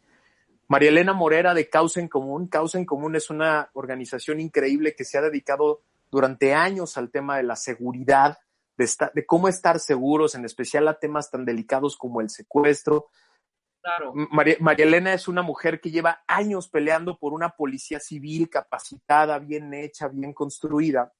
María 0.68 0.90
Elena 0.90 1.14
Morera 1.14 1.54
de 1.54 1.70
Causa 1.70 2.02
en 2.02 2.10
Común. 2.10 2.48
Causa 2.48 2.78
en 2.78 2.86
Común 2.86 3.16
es 3.16 3.30
una 3.30 3.70
organización 3.74 4.42
increíble 4.42 4.96
que 4.96 5.06
se 5.06 5.18
ha 5.18 5.22
dedicado 5.22 5.82
durante 6.12 6.54
años 6.54 6.98
al 6.98 7.10
tema 7.10 7.38
de 7.38 7.44
la 7.44 7.56
seguridad 7.56 8.38
de, 8.76 9.26
cómo 9.26 9.48
estar 9.48 9.80
seguros, 9.80 10.36
en 10.36 10.44
especial 10.44 10.86
a 10.90 11.00
temas 11.00 11.32
tan 11.32 11.46
delicados 11.46 11.96
como 11.96 12.20
el 12.20 12.30
secuestro. 12.30 13.08
Claro. 13.82 14.14
María, 14.14 14.58
Elena 14.86 15.14
es 15.14 15.30
una 15.30 15.42
mujer 15.42 15.80
que 15.80 15.92
lleva 15.92 16.24
años 16.28 16.68
peleando 16.68 17.18
por 17.18 17.32
una 17.32 17.52
policía 17.52 18.02
civil 18.02 18.50
capacitada, 18.50 19.40
bien 19.40 19.74
hecha, 19.74 20.10
bien 20.10 20.34
construida. 20.34 21.14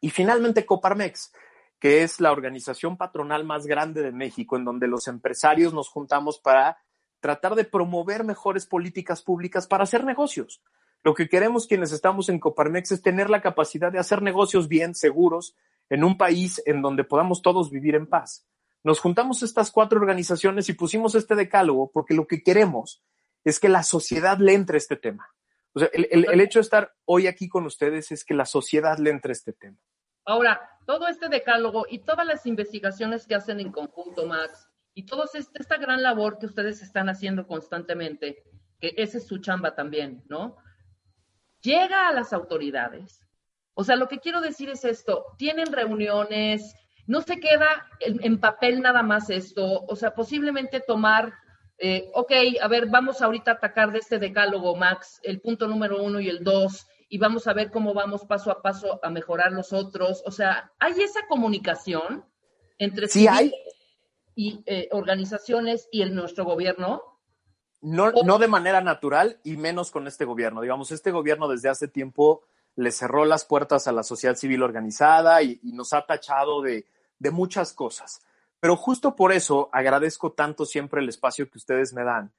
Y 0.00 0.10
finalmente 0.10 0.66
Coparmex, 0.66 1.32
que 1.78 2.02
es 2.02 2.20
la 2.20 2.32
organización 2.32 2.96
patronal 2.96 3.44
más 3.44 3.66
grande 3.66 4.02
de 4.02 4.12
México, 4.12 4.56
en 4.56 4.64
donde 4.64 4.86
los 4.86 5.08
empresarios 5.08 5.72
nos 5.72 5.88
juntamos 5.88 6.38
para 6.38 6.78
tratar 7.20 7.54
de 7.54 7.64
promover 7.64 8.24
mejores 8.24 8.66
políticas 8.66 9.22
públicas 9.22 9.66
para 9.66 9.84
hacer 9.84 10.04
negocios. 10.04 10.62
Lo 11.02 11.14
que 11.14 11.28
queremos 11.28 11.66
quienes 11.66 11.92
estamos 11.92 12.28
en 12.28 12.38
Coparmex 12.38 12.92
es 12.92 13.02
tener 13.02 13.30
la 13.30 13.40
capacidad 13.40 13.90
de 13.90 13.98
hacer 13.98 14.22
negocios 14.22 14.68
bien, 14.68 14.94
seguros, 14.94 15.56
en 15.88 16.04
un 16.04 16.16
país 16.16 16.62
en 16.66 16.82
donde 16.82 17.04
podamos 17.04 17.42
todos 17.42 17.70
vivir 17.70 17.94
en 17.94 18.06
paz. 18.06 18.46
Nos 18.82 19.00
juntamos 19.00 19.42
estas 19.42 19.70
cuatro 19.70 20.00
organizaciones 20.00 20.68
y 20.68 20.74
pusimos 20.74 21.14
este 21.14 21.34
decálogo 21.34 21.90
porque 21.90 22.14
lo 22.14 22.26
que 22.26 22.42
queremos 22.42 23.02
es 23.44 23.58
que 23.58 23.68
la 23.68 23.82
sociedad 23.82 24.38
le 24.38 24.54
entre 24.54 24.78
este 24.78 24.96
tema. 24.96 25.30
O 25.72 25.80
sea, 25.80 25.88
el, 25.92 26.40
hecho 26.40 26.58
de 26.58 26.62
estar 26.62 26.94
hoy 27.04 27.26
aquí 27.26 27.48
con 27.48 27.64
ustedes 27.64 28.10
es 28.10 28.24
que 28.24 28.34
la 28.34 28.44
sociedad 28.44 28.98
le 28.98 29.10
entre 29.10 29.32
este 29.32 29.52
tema. 29.52 29.78
Ahora, 30.24 30.60
todo 30.86 31.06
este 31.06 31.28
decálogo 31.28 31.86
y 31.88 32.00
todas 32.00 32.26
las 32.26 32.44
investigaciones 32.46 33.26
que 33.26 33.34
hacen 33.34 33.60
en 33.60 33.70
conjunto, 33.70 34.26
Max, 34.26 34.68
y 34.94 35.06
toda 35.06 35.26
este, 35.32 35.60
esta 35.60 35.76
gran 35.76 36.02
labor 36.02 36.38
que 36.38 36.46
ustedes 36.46 36.82
están 36.82 37.08
haciendo 37.08 37.46
constantemente, 37.46 38.42
que 38.80 38.94
esa 38.96 39.18
es 39.18 39.26
su 39.26 39.38
chamba 39.38 39.74
también, 39.74 40.22
¿no? 40.28 40.56
Llega 41.62 42.08
a 42.08 42.12
las 42.12 42.32
autoridades 42.32 43.20
o 43.80 43.84
sea, 43.84 43.96
lo 43.96 44.08
que 44.08 44.18
quiero 44.18 44.42
decir 44.42 44.68
es 44.68 44.84
esto, 44.84 45.24
tienen 45.38 45.72
reuniones, 45.72 46.74
no 47.06 47.22
se 47.22 47.40
queda 47.40 47.86
en, 48.00 48.38
papel 48.38 48.82
nada 48.82 49.02
más 49.02 49.30
esto, 49.30 49.86
o 49.86 49.96
sea, 49.96 50.14
posiblemente 50.14 50.80
tomar, 50.80 51.32
eh, 51.80 52.10
ok, 52.14 52.32
a 52.60 52.68
ver, 52.68 52.86
vamos 52.86 53.22
ahorita 53.22 53.52
a 53.52 53.54
atacar 53.54 53.90
de 53.90 53.98
este 53.98 54.18
decálogo, 54.18 54.76
Max, 54.76 55.20
el 55.22 55.40
punto 55.40 55.66
número 55.66 56.02
uno 56.02 56.20
y 56.20 56.28
el 56.28 56.44
dos, 56.44 56.86
y 57.08 57.18
vamos 57.18 57.46
a 57.46 57.52
ver 57.52 57.70
cómo 57.70 57.94
vamos 57.94 58.24
paso 58.24 58.50
a 58.50 58.62
paso 58.62 59.00
a 59.02 59.10
mejorar 59.10 59.52
los 59.52 59.72
otros. 59.72 60.22
O 60.26 60.30
sea, 60.30 60.72
¿hay 60.78 60.92
esa 61.00 61.20
comunicación 61.28 62.24
entre 62.78 63.08
sí 63.08 63.26
hay. 63.26 63.52
y 64.34 64.62
eh, 64.66 64.88
organizaciones 64.92 65.88
y 65.90 66.02
el, 66.02 66.14
nuestro 66.14 66.44
gobierno? 66.44 67.02
No, 67.80 68.12
no 68.12 68.38
de 68.38 68.46
manera 68.46 68.80
natural 68.80 69.40
y 69.42 69.56
menos 69.56 69.90
con 69.90 70.06
este 70.06 70.24
gobierno. 70.24 70.60
Digamos, 70.60 70.92
este 70.92 71.10
gobierno 71.10 71.48
desde 71.48 71.70
hace 71.70 71.88
tiempo 71.88 72.44
le 72.76 72.92
cerró 72.92 73.24
las 73.24 73.44
puertas 73.44 73.88
a 73.88 73.92
la 73.92 74.02
sociedad 74.02 74.36
civil 74.36 74.62
organizada 74.62 75.42
y, 75.42 75.60
nos 75.62 75.92
ha 75.92 76.06
tachado 76.06 76.62
de, 76.62 76.86
muchas 77.30 77.72
cosas. 77.72 78.22
Pero 78.60 78.76
justo 78.76 79.16
por 79.16 79.32
eso 79.32 79.70
agradezco 79.72 80.32
tanto 80.32 80.66
siempre 80.66 81.00
el 81.00 81.08
espacio 81.08 81.50
que 81.50 81.58
ustedes 81.58 81.92
me 81.92 82.04
dan, 82.04 82.32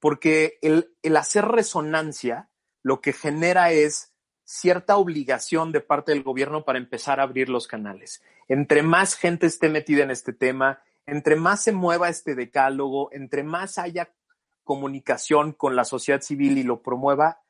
porque 0.00 0.58
el, 0.60 0.94
el 1.02 1.16
hacer 1.16 1.46
resonancia 1.46 2.50
lo 2.82 3.00
que 3.00 3.12
genera 3.12 3.70
es 3.70 4.12
cierta 4.44 4.96
obligación 4.96 5.72
de 5.72 5.80
parte 5.80 6.12
del 6.12 6.22
gobierno 6.22 6.64
para 6.64 6.78
empezar 6.78 7.20
a 7.20 7.24
abrir 7.24 7.48
los 7.48 7.66
canales. 7.66 8.22
Entre 8.48 8.82
más 8.82 9.14
gente 9.14 9.46
esté 9.46 9.68
metida 9.68 10.02
en 10.02 10.10
este 10.10 10.32
tema, 10.32 10.82
entre 11.06 11.36
más 11.36 11.62
se 11.62 11.72
mueva 11.72 12.08
este 12.08 12.34
decálogo, 12.34 13.10
entre 13.12 13.42
más 13.42 13.78
haya 13.78 14.10
comunicación 14.64 15.52
con 15.52 15.76
la 15.76 15.84
sociedad 15.84 16.20
civil 16.20 16.58
y 16.58 16.62
lo 16.62 16.82
promueva, 16.82 17.42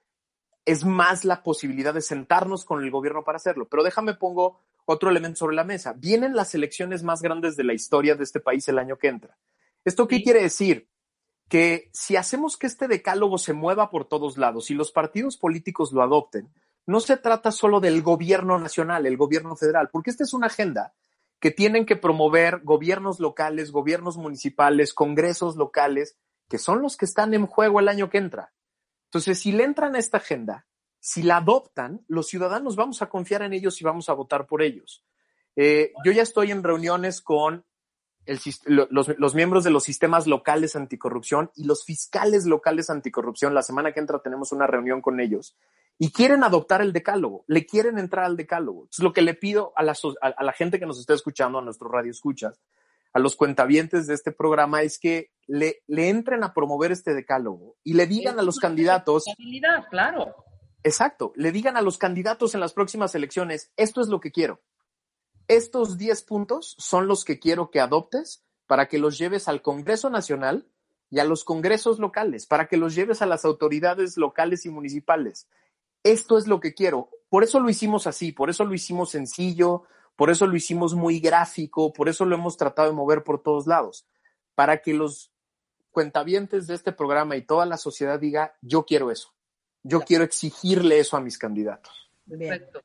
es 0.64 0.84
más 0.84 1.24
la 1.24 1.42
posibilidad 1.42 1.94
de 1.94 2.02
sentarnos 2.02 2.64
con 2.64 2.84
el 2.84 2.90
gobierno 2.90 3.24
para 3.24 3.36
hacerlo. 3.36 3.68
Pero 3.68 3.82
déjame 3.82 4.14
pongo 4.14 4.60
otro 4.90 5.10
elemento 5.10 5.40
sobre 5.40 5.54
la 5.54 5.64
mesa. 5.64 5.92
Vienen 5.92 6.34
las 6.34 6.54
elecciones 6.54 7.02
más 7.02 7.20
grandes 7.20 7.56
de 7.56 7.64
la 7.64 7.74
historia 7.74 8.14
de 8.14 8.24
este 8.24 8.40
país 8.40 8.66
el 8.68 8.78
año 8.78 8.96
que 8.96 9.08
entra. 9.08 9.36
¿Esto 9.84 10.08
qué 10.08 10.22
quiere 10.22 10.40
decir? 10.40 10.88
Que 11.46 11.90
si 11.92 12.16
hacemos 12.16 12.56
que 12.56 12.66
este 12.66 12.88
decálogo 12.88 13.36
se 13.36 13.52
mueva 13.52 13.90
por 13.90 14.06
todos 14.06 14.38
lados 14.38 14.70
y 14.70 14.74
los 14.74 14.90
partidos 14.90 15.36
políticos 15.36 15.92
lo 15.92 16.02
adopten, 16.02 16.48
no 16.86 17.00
se 17.00 17.18
trata 17.18 17.52
solo 17.52 17.80
del 17.80 18.00
gobierno 18.00 18.58
nacional, 18.58 19.04
el 19.04 19.18
gobierno 19.18 19.56
federal, 19.56 19.90
porque 19.92 20.08
esta 20.08 20.24
es 20.24 20.32
una 20.32 20.46
agenda 20.46 20.94
que 21.38 21.50
tienen 21.50 21.84
que 21.84 21.96
promover 21.96 22.60
gobiernos 22.64 23.20
locales, 23.20 23.72
gobiernos 23.72 24.16
municipales, 24.16 24.94
congresos 24.94 25.56
locales, 25.56 26.16
que 26.48 26.56
son 26.56 26.80
los 26.80 26.96
que 26.96 27.04
están 27.04 27.34
en 27.34 27.46
juego 27.46 27.80
el 27.80 27.88
año 27.88 28.08
que 28.08 28.16
entra. 28.16 28.54
Entonces, 29.08 29.38
si 29.38 29.52
le 29.52 29.64
entran 29.64 29.96
a 29.96 29.98
esta 29.98 30.16
agenda, 30.16 30.66
si 31.00 31.22
la 31.22 31.38
adoptan, 31.38 32.04
los 32.08 32.28
ciudadanos 32.28 32.76
vamos 32.76 33.02
a 33.02 33.08
confiar 33.08 33.42
en 33.42 33.52
ellos 33.52 33.80
y 33.80 33.84
vamos 33.84 34.08
a 34.08 34.14
votar 34.14 34.46
por 34.46 34.62
ellos. 34.62 35.04
Eh, 35.56 35.92
yo 36.04 36.12
ya 36.12 36.22
estoy 36.22 36.50
en 36.50 36.62
reuniones 36.62 37.20
con 37.20 37.64
los, 38.66 39.34
miembros 39.34 39.64
de 39.64 39.70
los 39.70 39.84
sistemas 39.84 40.26
locales 40.26 40.76
anticorrupción 40.76 41.50
y 41.56 41.64
los 41.64 41.84
fiscales 41.84 42.44
locales 42.46 42.90
anticorrupción. 42.90 43.54
La 43.54 43.62
semana 43.62 43.92
que 43.92 44.00
entra 44.00 44.20
tenemos 44.20 44.52
una 44.52 44.66
reunión 44.66 45.00
con 45.00 45.20
ellos 45.20 45.56
y 45.98 46.12
quieren 46.12 46.44
adoptar 46.44 46.82
el 46.82 46.92
decálogo, 46.92 47.44
le 47.48 47.66
quieren 47.66 47.98
entrar 47.98 48.24
al 48.24 48.36
decálogo. 48.36 48.88
Es 48.90 48.98
lo 48.98 49.12
que 49.12 49.22
le 49.22 49.34
pido 49.34 49.72
a 49.76 49.82
la, 49.82 49.96
a 50.20 50.44
la 50.44 50.52
gente 50.52 50.78
que 50.78 50.86
nos 50.86 51.00
está 51.00 51.14
escuchando, 51.14 51.58
a 51.58 51.62
nuestro 51.62 51.88
radio 51.88 52.10
escuchas, 52.10 52.60
a 53.12 53.18
los 53.18 53.34
cuentavientes 53.34 54.06
de 54.06 54.14
este 54.14 54.32
programa 54.32 54.82
es 54.82 54.98
que 54.98 55.30
le, 55.46 55.82
le 55.86 56.08
entren 56.08 56.44
a 56.44 56.52
promover 56.52 56.92
este 56.92 57.14
decálogo 57.14 57.76
y 57.82 57.94
le 57.94 58.06
digan 58.06 58.38
a 58.38 58.42
los 58.42 58.58
candidatos. 58.58 59.24
Claro. 59.90 60.47
Exacto, 60.82 61.32
le 61.34 61.52
digan 61.52 61.76
a 61.76 61.82
los 61.82 61.98
candidatos 61.98 62.54
en 62.54 62.60
las 62.60 62.72
próximas 62.72 63.14
elecciones, 63.14 63.72
esto 63.76 64.00
es 64.00 64.08
lo 64.08 64.20
que 64.20 64.30
quiero. 64.30 64.62
Estos 65.48 65.98
10 65.98 66.22
puntos 66.22 66.76
son 66.78 67.08
los 67.08 67.24
que 67.24 67.38
quiero 67.38 67.70
que 67.70 67.80
adoptes 67.80 68.44
para 68.66 68.86
que 68.86 68.98
los 68.98 69.18
lleves 69.18 69.48
al 69.48 69.62
Congreso 69.62 70.10
Nacional 70.10 70.68
y 71.10 71.20
a 71.20 71.24
los 71.24 71.42
congresos 71.42 71.98
locales, 71.98 72.46
para 72.46 72.68
que 72.68 72.76
los 72.76 72.94
lleves 72.94 73.22
a 73.22 73.26
las 73.26 73.44
autoridades 73.44 74.16
locales 74.18 74.66
y 74.66 74.70
municipales. 74.70 75.48
Esto 76.02 76.38
es 76.38 76.46
lo 76.46 76.60
que 76.60 76.74
quiero. 76.74 77.10
Por 77.28 77.44
eso 77.44 77.60
lo 77.60 77.70
hicimos 77.70 78.06
así, 78.06 78.32
por 78.32 78.50
eso 78.50 78.64
lo 78.64 78.74
hicimos 78.74 79.10
sencillo, 79.10 79.84
por 80.16 80.30
eso 80.30 80.46
lo 80.46 80.56
hicimos 80.56 80.94
muy 80.94 81.20
gráfico, 81.20 81.92
por 81.92 82.08
eso 82.08 82.24
lo 82.24 82.34
hemos 82.34 82.56
tratado 82.56 82.88
de 82.88 82.94
mover 82.94 83.24
por 83.24 83.42
todos 83.42 83.66
lados, 83.66 84.06
para 84.54 84.82
que 84.82 84.92
los 84.92 85.32
cuentavientes 85.90 86.66
de 86.66 86.74
este 86.74 86.92
programa 86.92 87.36
y 87.36 87.42
toda 87.42 87.66
la 87.66 87.76
sociedad 87.76 88.20
diga, 88.20 88.56
yo 88.60 88.84
quiero 88.84 89.10
eso, 89.10 89.34
yo 89.88 90.00
quiero 90.02 90.24
exigirle 90.24 90.98
eso 91.00 91.16
a 91.16 91.20
mis 91.20 91.38
candidatos. 91.38 92.10
Perfecto. 92.28 92.82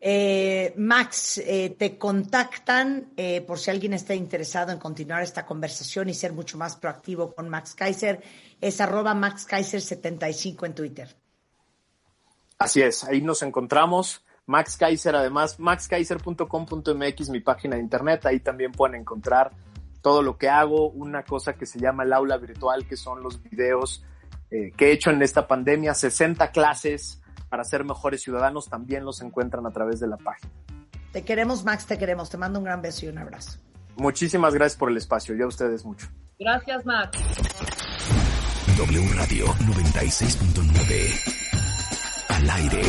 Eh, 0.00 0.74
Max, 0.76 1.38
eh, 1.38 1.74
te 1.78 1.96
contactan 1.96 3.14
eh, 3.16 3.40
por 3.40 3.58
si 3.58 3.70
alguien 3.70 3.94
está 3.94 4.14
interesado 4.14 4.70
en 4.70 4.78
continuar 4.78 5.22
esta 5.22 5.46
conversación 5.46 6.10
y 6.10 6.14
ser 6.14 6.34
mucho 6.34 6.58
más 6.58 6.76
proactivo 6.76 7.34
con 7.34 7.48
Max 7.48 7.74
Kaiser. 7.74 8.22
Es 8.60 8.80
arroba 8.80 9.14
Max 9.14 9.46
Kaiser 9.46 9.80
75 9.80 10.66
en 10.66 10.74
Twitter. 10.74 11.16
Así 12.58 12.82
es, 12.82 13.02
ahí 13.04 13.22
nos 13.22 13.42
encontramos 13.42 14.22
Max 14.46 14.76
Kaiser, 14.76 15.16
además, 15.16 15.58
maxkaiser.com.mx, 15.58 17.30
mi 17.30 17.40
página 17.40 17.76
de 17.76 17.82
internet, 17.82 18.26
ahí 18.26 18.40
también 18.40 18.72
pueden 18.72 19.00
encontrar 19.00 19.52
todo 20.02 20.22
lo 20.22 20.36
que 20.36 20.50
hago, 20.50 20.90
una 20.90 21.24
cosa 21.24 21.54
que 21.54 21.64
se 21.64 21.80
llama 21.80 22.02
el 22.02 22.12
aula 22.12 22.36
virtual, 22.36 22.86
que 22.86 22.96
son 22.96 23.22
los 23.22 23.42
videos 23.42 24.04
eh, 24.50 24.72
que 24.76 24.88
he 24.88 24.92
hecho 24.92 25.10
en 25.10 25.22
esta 25.22 25.46
pandemia, 25.46 25.94
60 25.94 26.50
clases 26.50 27.20
para 27.48 27.64
ser 27.64 27.84
mejores 27.84 28.22
ciudadanos, 28.22 28.68
también 28.68 29.04
los 29.04 29.22
encuentran 29.22 29.64
a 29.66 29.70
través 29.70 30.00
de 30.00 30.08
la 30.08 30.16
página. 30.16 30.50
Te 31.12 31.24
queremos, 31.24 31.64
Max, 31.64 31.86
te 31.86 31.96
queremos. 31.96 32.28
Te 32.28 32.36
mando 32.36 32.58
un 32.58 32.64
gran 32.64 32.82
beso 32.82 33.06
y 33.06 33.08
un 33.08 33.18
abrazo. 33.18 33.60
Muchísimas 33.96 34.52
gracias 34.52 34.76
por 34.76 34.90
el 34.90 34.96
espacio, 34.96 35.36
yo 35.36 35.44
a 35.44 35.48
ustedes 35.48 35.84
mucho. 35.84 36.08
Gracias, 36.38 36.84
Max. 36.84 37.16
W 38.76 39.08
Radio 39.14 39.46
96.9. 39.46 42.28
Al 42.28 42.50
aire. 42.50 42.82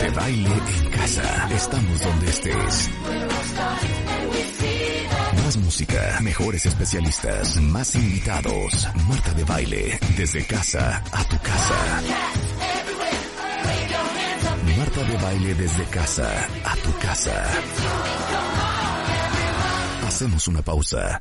De 0.00 0.10
baile 0.10 0.54
en 0.84 0.90
casa. 0.90 1.48
Estamos 1.52 2.00
donde 2.00 2.26
estés. 2.26 2.90
Más 5.46 5.56
música, 5.58 6.18
mejores 6.22 6.66
especialistas, 6.66 7.60
más 7.60 7.94
invitados. 7.94 8.88
Marta 9.08 9.32
de 9.32 9.44
baile, 9.44 9.96
desde 10.16 10.44
casa 10.44 11.04
a 11.12 11.22
tu 11.22 11.38
casa. 11.38 12.02
Marta 14.76 15.04
de 15.04 15.16
baile 15.18 15.54
desde 15.54 15.84
casa 15.84 16.48
a 16.64 16.74
tu 16.74 16.92
casa. 16.98 17.44
Hacemos 20.08 20.48
una 20.48 20.62
pausa. 20.62 21.20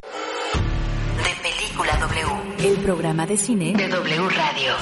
De 1.23 1.47
Película 1.47 1.95
W. 1.95 2.67
El 2.67 2.77
programa 2.79 3.27
de 3.27 3.37
cine 3.37 3.73
De 3.77 3.87
W 3.87 4.29
Radio. 4.29 4.73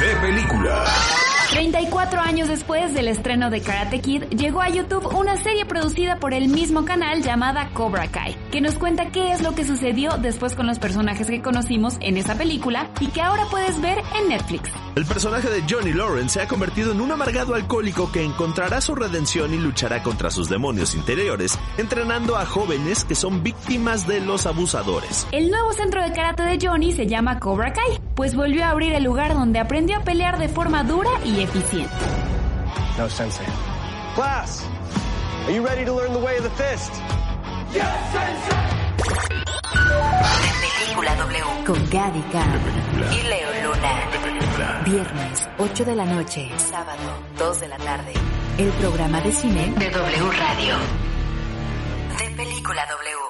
De 0.00 0.16
película. 0.16 1.29
34 1.50 2.20
años 2.20 2.48
después 2.48 2.94
del 2.94 3.08
estreno 3.08 3.50
de 3.50 3.60
Karate 3.60 4.00
Kid, 4.00 4.22
llegó 4.30 4.62
a 4.62 4.68
YouTube 4.68 5.04
una 5.16 5.36
serie 5.36 5.66
producida 5.66 6.20
por 6.20 6.32
el 6.32 6.48
mismo 6.48 6.84
canal 6.84 7.22
llamada 7.22 7.70
Cobra 7.74 8.06
Kai, 8.06 8.36
que 8.52 8.60
nos 8.60 8.76
cuenta 8.76 9.10
qué 9.10 9.32
es 9.32 9.42
lo 9.42 9.54
que 9.56 9.64
sucedió 9.64 10.12
después 10.16 10.54
con 10.54 10.68
los 10.68 10.78
personajes 10.78 11.26
que 11.26 11.42
conocimos 11.42 11.96
en 12.00 12.16
esa 12.16 12.36
película 12.36 12.88
y 13.00 13.08
que 13.08 13.20
ahora 13.20 13.46
puedes 13.50 13.80
ver 13.80 13.98
en 14.20 14.28
Netflix. 14.28 14.70
El 14.94 15.04
personaje 15.06 15.48
de 15.50 15.64
Johnny 15.68 15.92
Lawrence 15.92 16.34
se 16.34 16.40
ha 16.40 16.46
convertido 16.46 16.92
en 16.92 17.00
un 17.00 17.10
amargado 17.10 17.54
alcohólico 17.54 18.12
que 18.12 18.24
encontrará 18.24 18.80
su 18.80 18.94
redención 18.94 19.52
y 19.52 19.58
luchará 19.58 20.04
contra 20.04 20.30
sus 20.30 20.48
demonios 20.48 20.94
interiores, 20.94 21.58
entrenando 21.78 22.36
a 22.36 22.46
jóvenes 22.46 23.04
que 23.04 23.16
son 23.16 23.42
víctimas 23.42 24.06
de 24.06 24.20
los 24.20 24.46
abusadores. 24.46 25.26
El 25.32 25.50
nuevo 25.50 25.72
centro 25.72 26.00
de 26.02 26.12
karate 26.12 26.44
de 26.44 26.58
Johnny 26.60 26.92
se 26.92 27.06
llama 27.06 27.40
Cobra 27.40 27.72
Kai, 27.72 27.99
pues 28.20 28.34
volvió 28.34 28.66
a 28.66 28.68
abrir 28.68 28.92
el 28.92 29.02
lugar 29.02 29.32
donde 29.32 29.58
aprendió 29.58 29.96
a 29.96 30.00
pelear 30.00 30.38
de 30.38 30.50
forma 30.50 30.84
dura 30.84 31.08
y 31.24 31.40
eficiente. 31.40 31.90
No 32.98 33.08
sensei. 33.08 33.46
Class, 34.14 34.62
are 35.46 35.54
you 35.54 35.66
ready 35.66 35.86
to 35.86 35.96
learn 35.96 36.12
the 36.12 36.18
way 36.18 36.36
of 36.36 36.42
the 36.42 36.50
fist? 36.50 36.92
De 37.72 37.80
Película 40.84 41.14
W. 41.16 41.44
con 41.64 41.88
Gaby 41.88 42.20
Khan. 42.30 42.60
Y 43.10 43.22
Leo 43.26 43.48
Luna. 43.64 44.82
Viernes, 44.84 45.48
8 45.56 45.84
de 45.86 45.96
la 45.96 46.04
noche. 46.04 46.50
Sábado, 46.58 47.00
2 47.38 47.60
de 47.60 47.68
la 47.68 47.78
tarde. 47.78 48.12
El 48.58 48.68
programa 48.68 49.22
de 49.22 49.32
cine 49.32 49.72
De 49.78 49.88
W 49.88 50.30
Radio. 50.32 50.74
De 52.18 52.36
Película 52.36 52.84
W. 52.84 53.29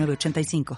906985. 0.05 0.65